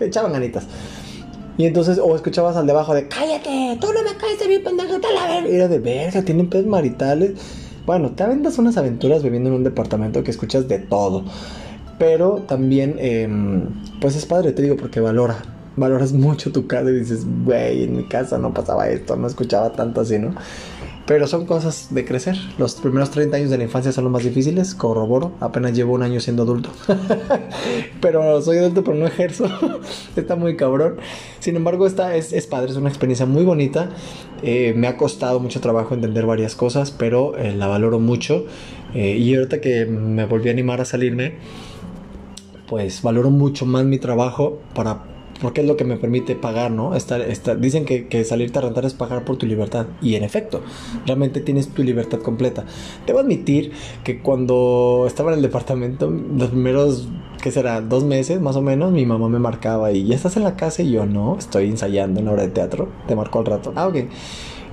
echaban 0.00 0.32
ganitas. 0.32 0.66
Y 1.60 1.66
entonces, 1.66 2.00
o 2.02 2.16
escuchabas 2.16 2.56
al 2.56 2.66
debajo 2.66 2.94
de, 2.94 3.06
cállate, 3.06 3.76
tú 3.78 3.88
no 3.92 4.02
me 4.02 4.16
caes 4.16 4.48
mi 4.48 4.60
pendejo, 4.60 4.98
te 4.98 5.12
la 5.12 5.26
verga. 5.26 5.46
Era 5.46 5.68
de 5.68 5.78
verga, 5.78 6.22
tienen 6.22 6.48
pedos 6.48 6.64
maritales. 6.64 7.32
Bueno, 7.84 8.12
te 8.12 8.22
aventas 8.22 8.56
unas 8.56 8.78
aventuras 8.78 9.22
viviendo 9.22 9.50
en 9.50 9.56
un 9.56 9.64
departamento 9.64 10.24
que 10.24 10.30
escuchas 10.30 10.68
de 10.68 10.78
todo. 10.78 11.22
Pero 11.98 12.44
también, 12.48 12.96
em, 12.98 13.68
pues 14.00 14.16
es 14.16 14.24
padre, 14.24 14.52
te 14.52 14.62
digo, 14.62 14.78
porque 14.78 15.00
valora. 15.00 15.36
Valoras 15.76 16.12
mucho 16.14 16.50
tu 16.50 16.66
casa 16.66 16.88
y 16.88 16.94
dices, 16.94 17.26
güey, 17.44 17.84
en 17.84 17.94
mi 17.94 18.04
casa 18.04 18.38
no 18.38 18.54
pasaba 18.54 18.88
esto, 18.88 19.16
no 19.16 19.26
escuchaba 19.26 19.70
tanto 19.72 20.00
así, 20.00 20.18
¿no? 20.18 20.34
Pero 21.10 21.26
son 21.26 21.44
cosas 21.44 21.88
de 21.90 22.04
crecer. 22.04 22.36
Los 22.56 22.76
primeros 22.76 23.10
30 23.10 23.36
años 23.36 23.50
de 23.50 23.58
la 23.58 23.64
infancia 23.64 23.90
son 23.90 24.04
los 24.04 24.12
más 24.12 24.22
difíciles, 24.22 24.76
corroboro. 24.76 25.32
Apenas 25.40 25.72
llevo 25.72 25.94
un 25.94 26.04
año 26.04 26.20
siendo 26.20 26.44
adulto. 26.44 26.70
pero 28.00 28.40
soy 28.40 28.58
adulto, 28.58 28.84
pero 28.84 28.96
no 28.96 29.08
ejerzo. 29.08 29.46
está 30.14 30.36
muy 30.36 30.54
cabrón. 30.54 30.98
Sin 31.40 31.56
embargo, 31.56 31.88
esta 31.88 32.14
es, 32.14 32.32
es 32.32 32.46
padre, 32.46 32.70
es 32.70 32.76
una 32.76 32.90
experiencia 32.90 33.26
muy 33.26 33.42
bonita. 33.42 33.90
Eh, 34.44 34.72
me 34.76 34.86
ha 34.86 34.96
costado 34.96 35.40
mucho 35.40 35.60
trabajo 35.60 35.94
entender 35.94 36.26
varias 36.26 36.54
cosas, 36.54 36.92
pero 36.92 37.36
eh, 37.36 37.56
la 37.56 37.66
valoro 37.66 37.98
mucho. 37.98 38.46
Eh, 38.94 39.16
y 39.16 39.34
ahorita 39.34 39.60
que 39.60 39.86
me 39.86 40.26
volví 40.26 40.48
a 40.48 40.52
animar 40.52 40.80
a 40.80 40.84
salirme, 40.84 41.38
pues 42.68 43.02
valoro 43.02 43.30
mucho 43.30 43.66
más 43.66 43.84
mi 43.84 43.98
trabajo 43.98 44.60
para 44.76 45.02
porque 45.40 45.62
es 45.62 45.66
lo 45.66 45.76
que 45.76 45.84
me 45.84 45.96
permite 45.96 46.34
pagar, 46.36 46.70
¿no? 46.70 46.94
Estar, 46.94 47.20
estar, 47.20 47.58
dicen 47.58 47.84
que, 47.84 48.08
que, 48.08 48.24
salirte 48.24 48.58
a 48.58 48.62
rentar 48.62 48.84
es 48.84 48.94
pagar 48.94 49.24
por 49.24 49.36
tu 49.36 49.46
libertad. 49.46 49.86
Y 50.02 50.14
en 50.14 50.24
efecto, 50.24 50.60
realmente 51.06 51.40
tienes 51.40 51.68
tu 51.68 51.82
libertad 51.82 52.18
completa. 52.18 52.64
Debo 53.06 53.20
admitir 53.20 53.72
que 54.04 54.20
cuando 54.20 55.04
estaba 55.06 55.32
en 55.32 55.38
el 55.38 55.42
departamento, 55.42 56.10
los 56.10 56.50
primeros, 56.50 57.08
¿qué 57.42 57.50
será? 57.50 57.80
Dos 57.80 58.04
meses 58.04 58.40
más 58.40 58.56
o 58.56 58.62
menos, 58.62 58.92
mi 58.92 59.06
mamá 59.06 59.28
me 59.28 59.38
marcaba 59.38 59.92
y 59.92 60.06
ya 60.06 60.14
estás 60.14 60.36
en 60.36 60.44
la 60.44 60.56
casa 60.56 60.82
y 60.82 60.92
yo 60.92 61.06
no, 61.06 61.36
estoy 61.38 61.68
ensayando 61.68 62.20
en 62.20 62.26
la 62.26 62.32
hora 62.32 62.42
de 62.42 62.48
teatro. 62.48 62.88
Te 63.06 63.16
marcó 63.16 63.40
al 63.40 63.46
rato. 63.46 63.72
Ah, 63.76 63.88
ok. 63.88 63.96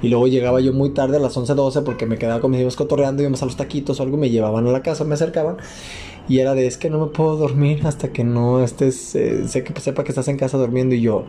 Y 0.01 0.09
luego 0.09 0.27
llegaba 0.27 0.59
yo 0.59 0.73
muy 0.73 0.91
tarde 0.91 1.17
a 1.17 1.19
las 1.19 1.35
11, 1.35 1.55
12 1.55 1.81
porque 1.81 2.05
me 2.05 2.17
quedaba 2.17 2.39
con 2.39 2.51
mis 2.51 2.61
hijos 2.61 2.75
cotorreando, 2.75 3.23
íbamos 3.23 3.41
a 3.41 3.45
los 3.45 3.57
taquitos 3.57 3.99
o 3.99 4.03
algo, 4.03 4.17
me 4.17 4.29
llevaban 4.29 4.67
a 4.67 4.71
la 4.71 4.83
casa, 4.83 5.03
me 5.05 5.15
acercaban 5.15 5.57
y 6.29 6.39
era 6.39 6.55
de, 6.55 6.67
es 6.67 6.77
que 6.77 6.89
no 6.89 6.99
me 6.99 7.07
puedo 7.07 7.37
dormir 7.37 7.85
hasta 7.87 8.11
que 8.11 8.23
no 8.23 8.63
estés, 8.63 9.15
eh, 9.15 9.47
sé 9.47 9.63
que 9.63 9.79
sepa 9.79 10.03
que 10.03 10.11
estás 10.11 10.27
en 10.27 10.37
casa 10.37 10.57
durmiendo. 10.57 10.93
Y 10.95 11.01
yo, 11.01 11.23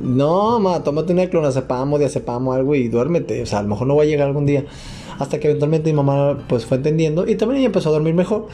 no, 0.00 0.60
ma, 0.60 0.82
tómate 0.84 1.12
una 1.12 1.26
clonazepam 1.28 1.92
o 1.92 1.98
diazepam 1.98 2.46
o 2.48 2.52
algo 2.52 2.74
y 2.74 2.88
duérmete. 2.88 3.42
O 3.42 3.46
sea, 3.46 3.58
a 3.58 3.62
lo 3.62 3.68
mejor 3.68 3.86
no 3.88 3.96
va 3.96 4.04
a 4.04 4.06
llegar 4.06 4.28
algún 4.28 4.46
día. 4.46 4.64
Hasta 5.18 5.38
que 5.40 5.48
eventualmente 5.48 5.90
mi 5.90 5.96
mamá 5.96 6.44
pues 6.48 6.66
fue 6.66 6.76
entendiendo 6.76 7.26
y 7.26 7.36
también 7.36 7.58
ella 7.58 7.66
empezó 7.66 7.88
a 7.90 7.92
dormir 7.92 8.14
mejor. 8.14 8.48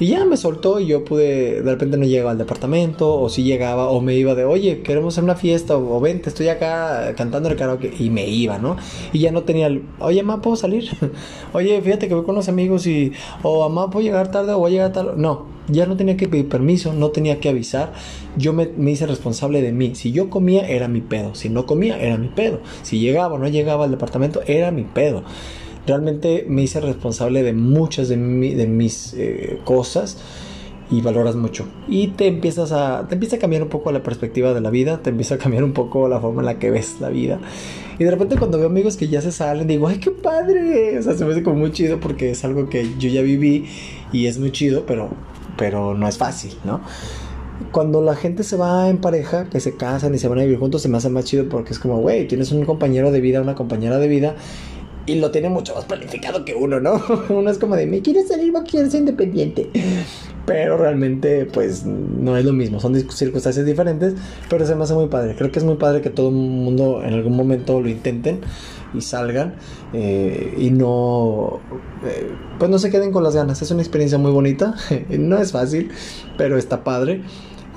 Y 0.00 0.06
ya 0.06 0.24
me 0.24 0.36
soltó 0.36 0.78
y 0.78 0.86
yo 0.86 1.04
pude, 1.04 1.62
de 1.62 1.70
repente 1.70 1.96
no 1.96 2.04
llegaba 2.04 2.30
al 2.30 2.38
departamento, 2.38 3.20
o 3.20 3.28
si 3.28 3.42
llegaba, 3.42 3.90
o 3.90 4.00
me 4.00 4.14
iba 4.14 4.34
de, 4.34 4.44
oye, 4.44 4.82
queremos 4.82 5.14
hacer 5.14 5.24
una 5.24 5.34
fiesta, 5.34 5.76
o, 5.76 6.00
vente, 6.00 6.28
estoy 6.28 6.48
acá 6.48 7.14
cantando 7.16 7.48
el 7.48 7.56
karaoke, 7.56 7.92
y 7.98 8.10
me 8.10 8.26
iba, 8.26 8.58
¿no? 8.58 8.76
Y 9.12 9.18
ya 9.20 9.32
no 9.32 9.42
tenía 9.42 9.68
oye, 9.98 10.22
mamá, 10.22 10.40
¿puedo 10.40 10.56
salir? 10.56 10.88
oye, 11.52 11.80
fíjate 11.82 12.08
que 12.08 12.14
voy 12.14 12.24
con 12.24 12.34
los 12.34 12.48
amigos 12.48 12.86
y, 12.86 13.12
o 13.42 13.68
mamá, 13.68 13.90
¿puedo 13.90 14.04
llegar 14.04 14.30
tarde 14.30 14.52
o 14.52 14.58
voy 14.58 14.70
a 14.70 14.74
llegar 14.74 14.92
tarde? 14.92 15.12
No, 15.16 15.46
ya 15.66 15.86
no 15.86 15.96
tenía 15.96 16.16
que 16.16 16.28
pedir 16.28 16.48
permiso, 16.48 16.92
no 16.92 17.10
tenía 17.10 17.40
que 17.40 17.48
avisar, 17.48 17.92
yo 18.36 18.52
me, 18.52 18.70
me, 18.76 18.92
hice 18.92 19.06
responsable 19.06 19.62
de 19.62 19.72
mí. 19.72 19.94
Si 19.94 20.12
yo 20.12 20.30
comía, 20.30 20.68
era 20.68 20.86
mi 20.86 21.00
pedo, 21.00 21.34
si 21.34 21.48
no 21.48 21.66
comía, 21.66 22.00
era 22.00 22.16
mi 22.16 22.28
pedo, 22.28 22.60
si 22.82 23.00
llegaba 23.00 23.34
o 23.34 23.38
no 23.38 23.48
llegaba 23.48 23.84
al 23.84 23.90
departamento, 23.90 24.42
era 24.46 24.70
mi 24.70 24.84
pedo 24.84 25.24
realmente 25.88 26.44
me 26.48 26.62
hice 26.62 26.80
responsable 26.80 27.42
de 27.42 27.52
muchas 27.52 28.08
de, 28.08 28.16
mis 28.16 29.14
eh, 29.14 29.58
cosas 29.64 30.18
y 30.90 31.00
valoras 31.00 31.36
mucho. 31.36 31.66
Y 31.88 32.08
te 32.08 32.26
empiezas 32.26 32.72
a, 32.72 33.06
te 33.08 33.14
empieza 33.14 33.36
a 33.36 33.38
cambiar 33.38 33.62
un 33.62 33.68
poco 33.68 33.92
la 33.92 34.02
perspectiva 34.02 34.54
de 34.54 34.60
la 34.60 34.70
vida, 34.70 35.00
te 35.02 35.10
empieza 35.10 35.34
a 35.34 35.38
cambiar 35.38 35.64
un 35.64 35.72
poco 35.72 36.08
la 36.08 36.20
forma 36.20 36.42
en 36.42 36.46
la 36.46 36.58
que 36.58 36.70
ves 36.70 37.00
la 37.00 37.08
vida. 37.08 37.40
Y 37.98 38.04
de 38.04 38.10
repente 38.10 38.36
cuando 38.36 38.58
veo 38.58 38.68
amigos 38.68 38.96
que 38.96 39.08
ya 39.08 39.20
se 39.20 39.32
salen, 39.32 39.66
digo, 39.66 39.88
ay, 39.88 39.98
qué 39.98 40.10
padre. 40.10 40.98
O 40.98 41.02
sea, 41.02 41.14
se 41.14 41.24
me 41.24 41.32
hace 41.32 41.42
como 41.42 41.56
muy 41.56 41.72
chido 41.72 42.00
porque 42.00 42.30
es 42.30 42.44
algo 42.44 42.68
que 42.68 42.86
yo 42.98 43.08
ya 43.08 43.22
viví 43.22 43.66
y 44.12 44.26
es 44.26 44.38
muy 44.38 44.52
chido, 44.52 44.84
pero, 44.86 45.10
pero 45.56 45.94
no 45.94 46.06
es 46.08 46.16
fácil, 46.16 46.54
¿no? 46.64 46.80
Cuando 47.72 48.00
la 48.02 48.14
gente 48.14 48.44
se 48.44 48.56
va 48.56 48.88
en 48.88 48.98
pareja, 48.98 49.50
que 49.50 49.58
se 49.58 49.76
casan 49.76 50.14
y 50.14 50.18
se 50.18 50.28
van 50.28 50.38
a 50.38 50.42
vivir 50.42 50.58
juntos, 50.58 50.80
se 50.80 50.88
me 50.88 50.96
hace 50.96 51.08
más 51.08 51.24
chido 51.24 51.48
porque 51.48 51.72
es 51.72 51.80
como, 51.80 51.98
güey, 51.98 52.28
tienes 52.28 52.52
un 52.52 52.64
compañero 52.64 53.10
de 53.10 53.20
vida, 53.20 53.42
una 53.42 53.56
compañera 53.56 53.98
de 53.98 54.06
vida 54.06 54.36
y 55.08 55.14
lo 55.14 55.30
tiene 55.30 55.48
mucho 55.48 55.74
más 55.74 55.86
planificado 55.86 56.44
que 56.44 56.54
uno, 56.54 56.80
¿no? 56.80 57.02
uno 57.30 57.50
es 57.50 57.58
como 57.58 57.76
de, 57.76 57.86
me 57.86 58.02
quiero 58.02 58.22
salir, 58.26 58.52
quiero 58.70 58.90
ser 58.90 59.00
independiente. 59.00 59.70
Pero 60.44 60.76
realmente, 60.76 61.46
pues, 61.46 61.84
no 61.84 62.36
es 62.36 62.44
lo 62.44 62.52
mismo. 62.52 62.78
Son 62.78 62.94
circunstancias 63.10 63.64
diferentes, 63.66 64.14
pero 64.48 64.66
se 64.66 64.74
me 64.74 64.84
hace 64.84 64.94
muy 64.94 65.08
padre. 65.08 65.34
Creo 65.36 65.50
que 65.50 65.58
es 65.58 65.64
muy 65.64 65.76
padre 65.76 66.02
que 66.02 66.10
todo 66.10 66.28
el 66.28 66.34
mundo 66.34 67.02
en 67.02 67.14
algún 67.14 67.36
momento 67.36 67.80
lo 67.80 67.88
intenten 67.88 68.40
y 68.94 69.00
salgan 69.00 69.54
eh, 69.92 70.54
y 70.58 70.70
no 70.70 71.60
eh, 72.06 72.32
pues 72.58 72.70
no 72.70 72.78
se 72.78 72.90
queden 72.90 73.12
con 73.12 73.22
las 73.22 73.34
ganas 73.34 73.60
es 73.60 73.70
una 73.70 73.82
experiencia 73.82 74.16
muy 74.16 74.30
bonita 74.30 74.74
no 75.10 75.36
es 75.36 75.52
fácil 75.52 75.90
pero 76.38 76.56
está 76.56 76.84
padre 76.84 77.22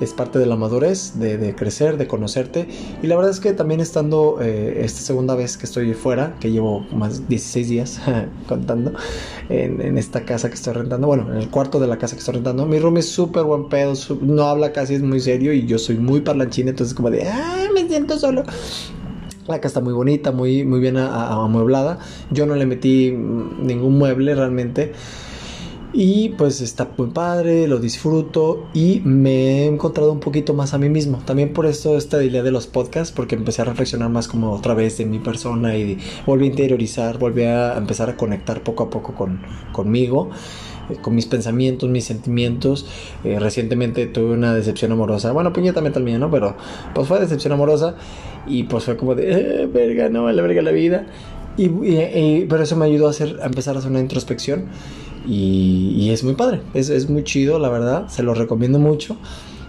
es 0.00 0.12
parte 0.12 0.38
de 0.38 0.46
la 0.46 0.56
madurez, 0.56 1.18
de, 1.18 1.54
crecer, 1.54 1.96
de 1.96 2.06
conocerte. 2.06 2.66
Y 3.02 3.06
la 3.06 3.16
verdad 3.16 3.30
es 3.30 3.40
que 3.40 3.52
también 3.52 3.80
estando 3.80 4.38
eh, 4.40 4.80
esta 4.84 5.00
segunda 5.00 5.34
vez 5.34 5.56
que 5.56 5.66
estoy 5.66 5.94
fuera, 5.94 6.36
que 6.40 6.50
llevo 6.50 6.80
más 6.92 7.28
16 7.28 7.68
días 7.68 8.00
contando, 8.48 8.92
en, 9.48 9.98
esta 9.98 10.24
casa 10.24 10.48
que 10.48 10.54
estoy 10.54 10.74
rentando, 10.74 11.06
bueno, 11.06 11.30
en 11.30 11.38
el 11.38 11.50
cuarto 11.50 11.78
de 11.78 11.86
la 11.86 11.98
casa 11.98 12.16
que 12.16 12.20
estoy 12.20 12.34
rentando, 12.34 12.66
mi 12.66 12.78
room 12.78 12.96
es 12.96 13.08
súper 13.08 13.44
buen 13.44 13.68
pedo, 13.68 13.92
no 14.20 14.44
habla 14.44 14.72
casi, 14.72 14.94
es 14.94 15.02
muy 15.02 15.20
serio 15.20 15.52
y 15.52 15.66
yo 15.66 15.78
soy 15.78 15.96
muy 15.96 16.20
parlanchín, 16.20 16.68
entonces 16.68 16.94
como 16.94 17.10
de, 17.10 17.28
ah, 17.28 17.68
me 17.74 17.86
siento 17.88 18.18
solo. 18.18 18.44
La 19.48 19.56
casa 19.56 19.68
está 19.68 19.80
muy 19.80 19.92
bonita, 19.92 20.30
muy, 20.30 20.64
muy 20.64 20.78
bien 20.78 20.96
amueblada. 20.96 21.98
Yo 22.30 22.46
no 22.46 22.54
le 22.54 22.64
metí 22.64 23.10
ningún 23.10 23.98
mueble 23.98 24.36
realmente. 24.36 24.92
Y 25.94 26.30
pues 26.30 26.62
está 26.62 26.88
muy 26.96 27.08
padre, 27.08 27.68
lo 27.68 27.78
disfruto 27.78 28.66
y 28.72 29.02
me 29.04 29.64
he 29.64 29.66
encontrado 29.66 30.10
un 30.10 30.20
poquito 30.20 30.54
más 30.54 30.72
a 30.72 30.78
mí 30.78 30.88
mismo. 30.88 31.18
También 31.26 31.52
por 31.52 31.66
esto 31.66 31.98
esta 31.98 32.22
idea 32.24 32.42
de 32.42 32.50
los 32.50 32.66
podcasts, 32.66 33.12
porque 33.12 33.34
empecé 33.34 33.60
a 33.60 33.66
reflexionar 33.66 34.08
más 34.08 34.26
como 34.26 34.52
otra 34.52 34.72
vez 34.72 34.96
de 34.96 35.04
mi 35.04 35.18
persona 35.18 35.76
y 35.76 35.98
volví 36.24 36.46
a 36.46 36.48
interiorizar, 36.48 37.18
volví 37.18 37.42
a 37.42 37.76
empezar 37.76 38.08
a 38.08 38.16
conectar 38.16 38.62
poco 38.62 38.84
a 38.84 38.90
poco 38.90 39.14
con, 39.14 39.42
conmigo 39.72 40.30
eh, 40.88 40.96
con 41.02 41.14
mis 41.14 41.26
pensamientos, 41.26 41.90
mis 41.90 42.04
sentimientos. 42.06 42.86
Eh, 43.22 43.38
recientemente 43.38 44.06
tuve 44.06 44.32
una 44.32 44.54
decepción 44.54 44.92
amorosa. 44.92 45.32
Bueno, 45.32 45.52
puñetamente 45.52 45.98
al 45.98 46.04
mío, 46.04 46.18
¿no? 46.18 46.30
Pero 46.30 46.56
pues 46.94 47.06
fue 47.06 47.20
decepción 47.20 47.52
amorosa 47.52 47.96
y 48.46 48.62
pues 48.62 48.84
fue 48.84 48.96
como 48.96 49.14
de, 49.14 49.30
eh, 49.30 49.66
verga, 49.66 50.08
no, 50.08 50.32
la 50.32 50.40
verga 50.40 50.62
la 50.62 50.72
vida. 50.72 51.06
Y, 51.58 51.64
y, 51.66 52.46
pero 52.48 52.62
eso 52.62 52.76
me 52.76 52.86
ayudó 52.86 53.08
a, 53.08 53.10
hacer, 53.10 53.40
a 53.42 53.44
empezar 53.44 53.76
a 53.76 53.80
hacer 53.80 53.90
una 53.90 54.00
introspección 54.00 54.68
y, 55.26 56.10
es 56.10 56.24
muy 56.24 56.34
padre, 56.34 56.60
es, 56.74 56.88
es, 56.88 57.08
muy 57.08 57.24
chido, 57.24 57.58
la 57.58 57.68
verdad, 57.68 58.08
se 58.08 58.22
lo 58.22 58.34
recomiendo 58.34 58.78
mucho. 58.78 59.16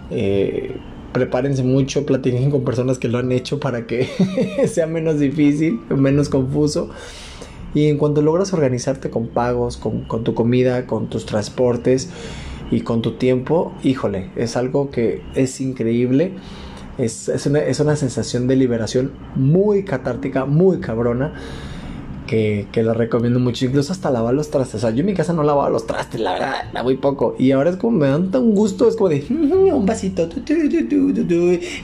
Eh, 0.10 0.76
prepárense 1.12 1.64
mucho, 1.64 2.06
platiquen 2.06 2.50
con 2.50 2.64
personas 2.64 2.98
que 2.98 3.08
lo 3.08 3.20
han 3.20 3.32
hecho 3.32 3.60
para 3.60 3.86
que 3.86 4.08
sea 4.68 4.88
menos 4.88 5.20
difícil, 5.20 5.80
menos 5.90 6.30
confuso. 6.30 6.90
Y 7.76 7.88
en 7.88 7.98
cuanto 7.98 8.22
logras 8.22 8.54
organizarte 8.54 9.10
con 9.10 9.28
pagos, 9.28 9.78
con, 9.78 10.02
con, 10.02 10.24
tu 10.24 10.34
comida, 10.34 10.86
con 10.86 11.10
tus 11.10 11.26
transportes 11.26 12.10
y 12.70 12.82
con 12.82 13.02
tu 13.02 13.14
tiempo, 13.14 13.74
híjole, 13.84 14.30
es 14.36 14.58
algo 14.58 14.92
que 14.92 15.22
es 15.36 15.60
increíble. 15.62 16.34
Es, 16.98 17.30
es, 17.30 17.48
es 17.48 17.80
una 17.80 17.96
sensación 17.96 18.48
de 18.48 18.56
liberación 18.56 19.12
muy 19.36 19.84
catártica, 19.84 20.46
muy 20.46 20.80
cabrona 20.80 21.34
que, 22.34 22.66
que 22.72 22.82
la 22.82 22.96
recomiendo 22.96 23.40
mucho. 23.40 23.66
Incluso 23.66 23.94
hasta 23.94 24.10
lavar 24.10 24.34
los 24.34 24.50
trastes. 24.50 24.76
O 24.76 24.80
sea, 24.80 24.90
yo 24.90 25.02
en 25.02 25.06
mi 25.06 25.14
casa 25.14 25.34
no 25.34 25.44
lavaba 25.44 25.70
los 25.70 25.86
trastes, 25.86 26.20
la 26.20 26.34
verdad, 26.34 26.64
la 26.74 26.82
muy 26.82 26.98
poco. 26.98 27.36
Y 27.38 27.52
ahora 27.52 27.70
es 27.70 27.76
como 27.76 28.00
me 28.00 28.08
dan 28.08 28.32
tan 28.32 28.56
gusto, 28.56 28.88
es 28.88 28.96
como 28.96 29.10
de 29.10 29.24
un 29.30 29.86
vasito 29.86 30.28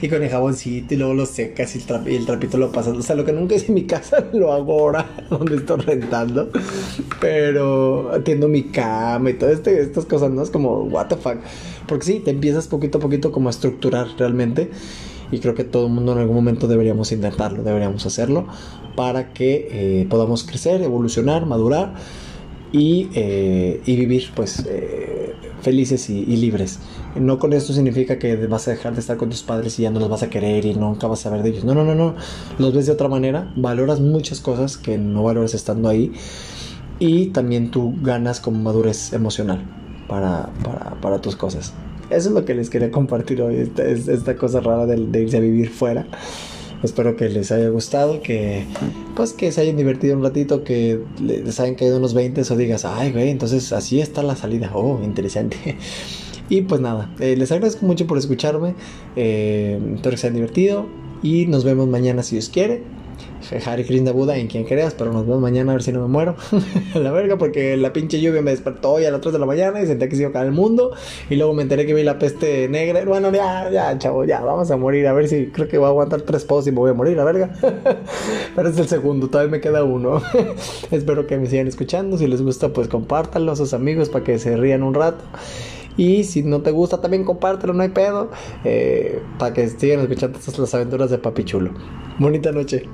y 0.02 0.08
con 0.08 0.22
el 0.24 0.28
jaboncito 0.28 0.94
y 0.94 0.96
luego 0.96 1.14
lo 1.14 1.24
secas 1.24 1.76
y 1.76 1.78
el, 1.78 2.12
y 2.12 2.16
el 2.16 2.26
trapito 2.26 2.58
lo 2.58 2.72
pasas. 2.72 2.96
O 2.96 3.02
sea, 3.02 3.14
lo 3.14 3.24
que 3.24 3.32
nunca 3.32 3.54
hice 3.54 3.68
en 3.68 3.74
mi 3.74 3.84
casa 3.84 4.26
lo 4.32 4.52
hago 4.52 4.72
ahora, 4.72 5.06
donde 5.30 5.54
estoy 5.54 5.82
rentando. 5.82 6.50
Pero 7.20 8.10
atiendo 8.12 8.48
mi 8.48 8.64
cama 8.64 9.30
y 9.30 9.34
todas 9.34 9.54
este, 9.54 9.80
estas 9.80 10.04
cosas, 10.04 10.32
¿no? 10.32 10.42
Es 10.42 10.50
como, 10.50 10.82
what 10.82 11.06
the 11.06 11.16
fuck. 11.16 11.36
Porque 11.86 12.06
sí, 12.06 12.20
te 12.24 12.32
empiezas 12.32 12.66
poquito 12.66 12.98
a 12.98 13.00
poquito 13.00 13.30
como 13.30 13.48
a 13.48 13.52
estructurar 13.52 14.08
realmente 14.18 14.68
y 15.32 15.38
creo 15.38 15.54
que 15.54 15.64
todo 15.64 15.86
el 15.86 15.92
mundo 15.92 16.12
en 16.12 16.18
algún 16.18 16.36
momento 16.36 16.66
deberíamos 16.66 17.12
intentarlo, 17.12 17.62
deberíamos 17.62 18.04
hacerlo 18.06 18.46
para 18.96 19.32
que 19.32 19.68
eh, 19.70 20.06
podamos 20.08 20.44
crecer, 20.44 20.82
evolucionar, 20.82 21.46
madurar 21.46 21.94
y, 22.72 23.08
eh, 23.14 23.80
y 23.84 23.96
vivir 23.96 24.30
pues 24.34 24.64
eh, 24.68 25.34
felices 25.62 26.10
y, 26.10 26.24
libres. 26.24 26.78
No 27.16 27.38
con 27.38 27.52
esto 27.52 27.72
significa 27.72 28.18
que 28.18 28.36
vas 28.46 28.68
a 28.68 28.72
dejar 28.72 28.94
de 28.94 29.00
estar 29.00 29.16
con 29.16 29.30
tus 29.30 29.42
padres 29.42 29.78
y 29.78 29.82
ya 29.82 29.90
no 29.90 30.00
los 30.00 30.08
vas 30.08 30.22
a 30.22 30.30
querer 30.30 30.64
y 30.64 30.74
nunca 30.74 31.06
vas 31.06 31.26
a 31.26 31.30
ver 31.30 31.42
de 31.42 31.50
ellos. 31.50 31.64
No, 31.64 31.74
no, 31.74 31.84
no, 31.84 31.94
no. 31.94 32.14
Los 32.58 32.74
ves 32.74 32.86
de 32.86 32.92
otra 32.92 33.08
manera, 33.08 33.52
valoras 33.56 34.00
muchas 34.00 34.40
cosas 34.40 34.76
que 34.76 34.98
no 34.98 35.22
valoras 35.22 35.54
estando 35.54 35.88
ahí 35.88 36.12
y 36.98 37.26
también 37.26 37.70
tú 37.70 37.94
ganas 38.02 38.40
como 38.40 38.60
madurez 38.60 39.12
emocional 39.12 39.64
para, 40.08 40.50
para, 40.62 41.00
para 41.00 41.20
tus 41.20 41.36
cosas. 41.36 41.72
Eso 42.10 42.28
es 42.28 42.34
lo 42.34 42.44
que 42.44 42.54
les 42.54 42.70
quería 42.70 42.90
compartir 42.90 43.40
hoy, 43.40 43.70
esta, 43.76 44.36
cosa 44.36 44.60
rara 44.60 44.84
de, 44.86 45.22
irse 45.22 45.36
a 45.36 45.40
vivir 45.40 45.70
fuera. 45.70 46.06
Espero 46.82 47.14
que 47.14 47.28
les 47.28 47.52
haya 47.52 47.68
gustado, 47.68 48.20
que 48.20 48.64
pues 49.14 49.32
que 49.32 49.52
se 49.52 49.60
hayan 49.60 49.76
divertido 49.76 50.16
un 50.16 50.22
ratito, 50.22 50.64
que 50.64 50.98
les 51.20 51.60
hayan 51.60 51.74
caído 51.74 51.98
unos 51.98 52.14
20 52.14 52.40
o 52.40 52.56
digas, 52.56 52.84
ay 52.84 53.12
güey, 53.12 53.28
entonces 53.28 53.72
así 53.72 54.00
está 54.00 54.22
la 54.22 54.34
salida, 54.34 54.70
oh, 54.74 55.00
interesante. 55.02 55.56
Y 56.48 56.62
pues 56.62 56.80
nada, 56.80 57.08
eh, 57.20 57.36
les 57.36 57.52
agradezco 57.52 57.86
mucho 57.86 58.08
por 58.08 58.18
escucharme, 58.18 58.74
eh, 59.14 59.78
espero 59.94 60.10
que 60.10 60.16
se 60.16 60.26
hayan 60.26 60.34
divertido 60.34 60.86
y 61.22 61.46
nos 61.46 61.62
vemos 61.62 61.86
mañana 61.86 62.24
si 62.24 62.34
Dios 62.34 62.48
quiere. 62.48 62.82
Harry 63.64 63.84
Krishna 63.84 64.12
Buda 64.12 64.36
en 64.36 64.46
quien 64.46 64.64
creas, 64.64 64.94
pero 64.94 65.12
nos 65.12 65.26
vemos 65.26 65.40
mañana 65.40 65.72
a 65.72 65.74
ver 65.74 65.82
si 65.82 65.92
no 65.92 66.00
me 66.00 66.08
muero. 66.08 66.36
la 66.94 67.10
verga, 67.10 67.38
porque 67.38 67.76
la 67.76 67.92
pinche 67.92 68.20
lluvia 68.20 68.42
me 68.42 68.50
despertó 68.50 68.92
hoy 68.92 69.04
a 69.04 69.10
las 69.10 69.20
3 69.20 69.32
de 69.32 69.38
la 69.38 69.46
mañana 69.46 69.80
y 69.82 69.86
senté 69.86 70.08
que 70.08 70.16
se 70.16 70.22
iba 70.22 70.38
a 70.38 70.42
el 70.42 70.52
mundo. 70.52 70.92
Y 71.28 71.36
luego 71.36 71.54
me 71.54 71.62
enteré 71.62 71.86
que 71.86 71.94
vi 71.94 72.02
la 72.02 72.18
peste 72.18 72.68
negra. 72.68 73.04
Bueno, 73.04 73.32
ya, 73.32 73.70
ya, 73.70 73.96
chavo, 73.98 74.24
ya, 74.24 74.40
vamos 74.40 74.70
a 74.70 74.76
morir. 74.76 75.06
A 75.06 75.12
ver 75.12 75.28
si 75.28 75.46
creo 75.46 75.68
que 75.68 75.78
voy 75.78 75.86
a 75.86 75.90
aguantar 75.90 76.22
tres 76.22 76.44
pozos 76.44 76.68
y 76.68 76.72
me 76.72 76.78
voy 76.78 76.90
a 76.90 76.94
morir, 76.94 77.16
la 77.16 77.24
verga. 77.24 77.50
pero 78.56 78.68
es 78.68 78.78
el 78.78 78.88
segundo, 78.88 79.28
todavía 79.28 79.50
me 79.50 79.60
queda 79.60 79.84
uno. 79.84 80.22
Espero 80.90 81.26
que 81.26 81.38
me 81.38 81.46
sigan 81.46 81.66
escuchando. 81.66 82.18
Si 82.18 82.26
les 82.26 82.42
gusta, 82.42 82.70
pues 82.70 82.88
compártanlo 82.88 83.52
a 83.52 83.56
sus 83.56 83.74
amigos 83.74 84.08
para 84.08 84.24
que 84.24 84.38
se 84.38 84.56
rían 84.56 84.82
un 84.82 84.94
rato. 84.94 85.24
Y 85.96 86.24
si 86.24 86.42
no 86.42 86.62
te 86.62 86.70
gusta, 86.70 87.00
también 87.00 87.24
compártelo, 87.24 87.72
no 87.72 87.82
hay 87.82 87.90
pedo. 87.90 88.30
Eh, 88.64 89.22
para 89.38 89.52
que 89.52 89.68
sigan 89.68 90.00
escuchando 90.00 90.38
estas 90.38 90.58
las 90.58 90.74
aventuras 90.74 91.10
de 91.10 91.18
Papi 91.18 91.44
Chulo. 91.44 91.72
Bonita 92.18 92.52
noche. 92.52 92.84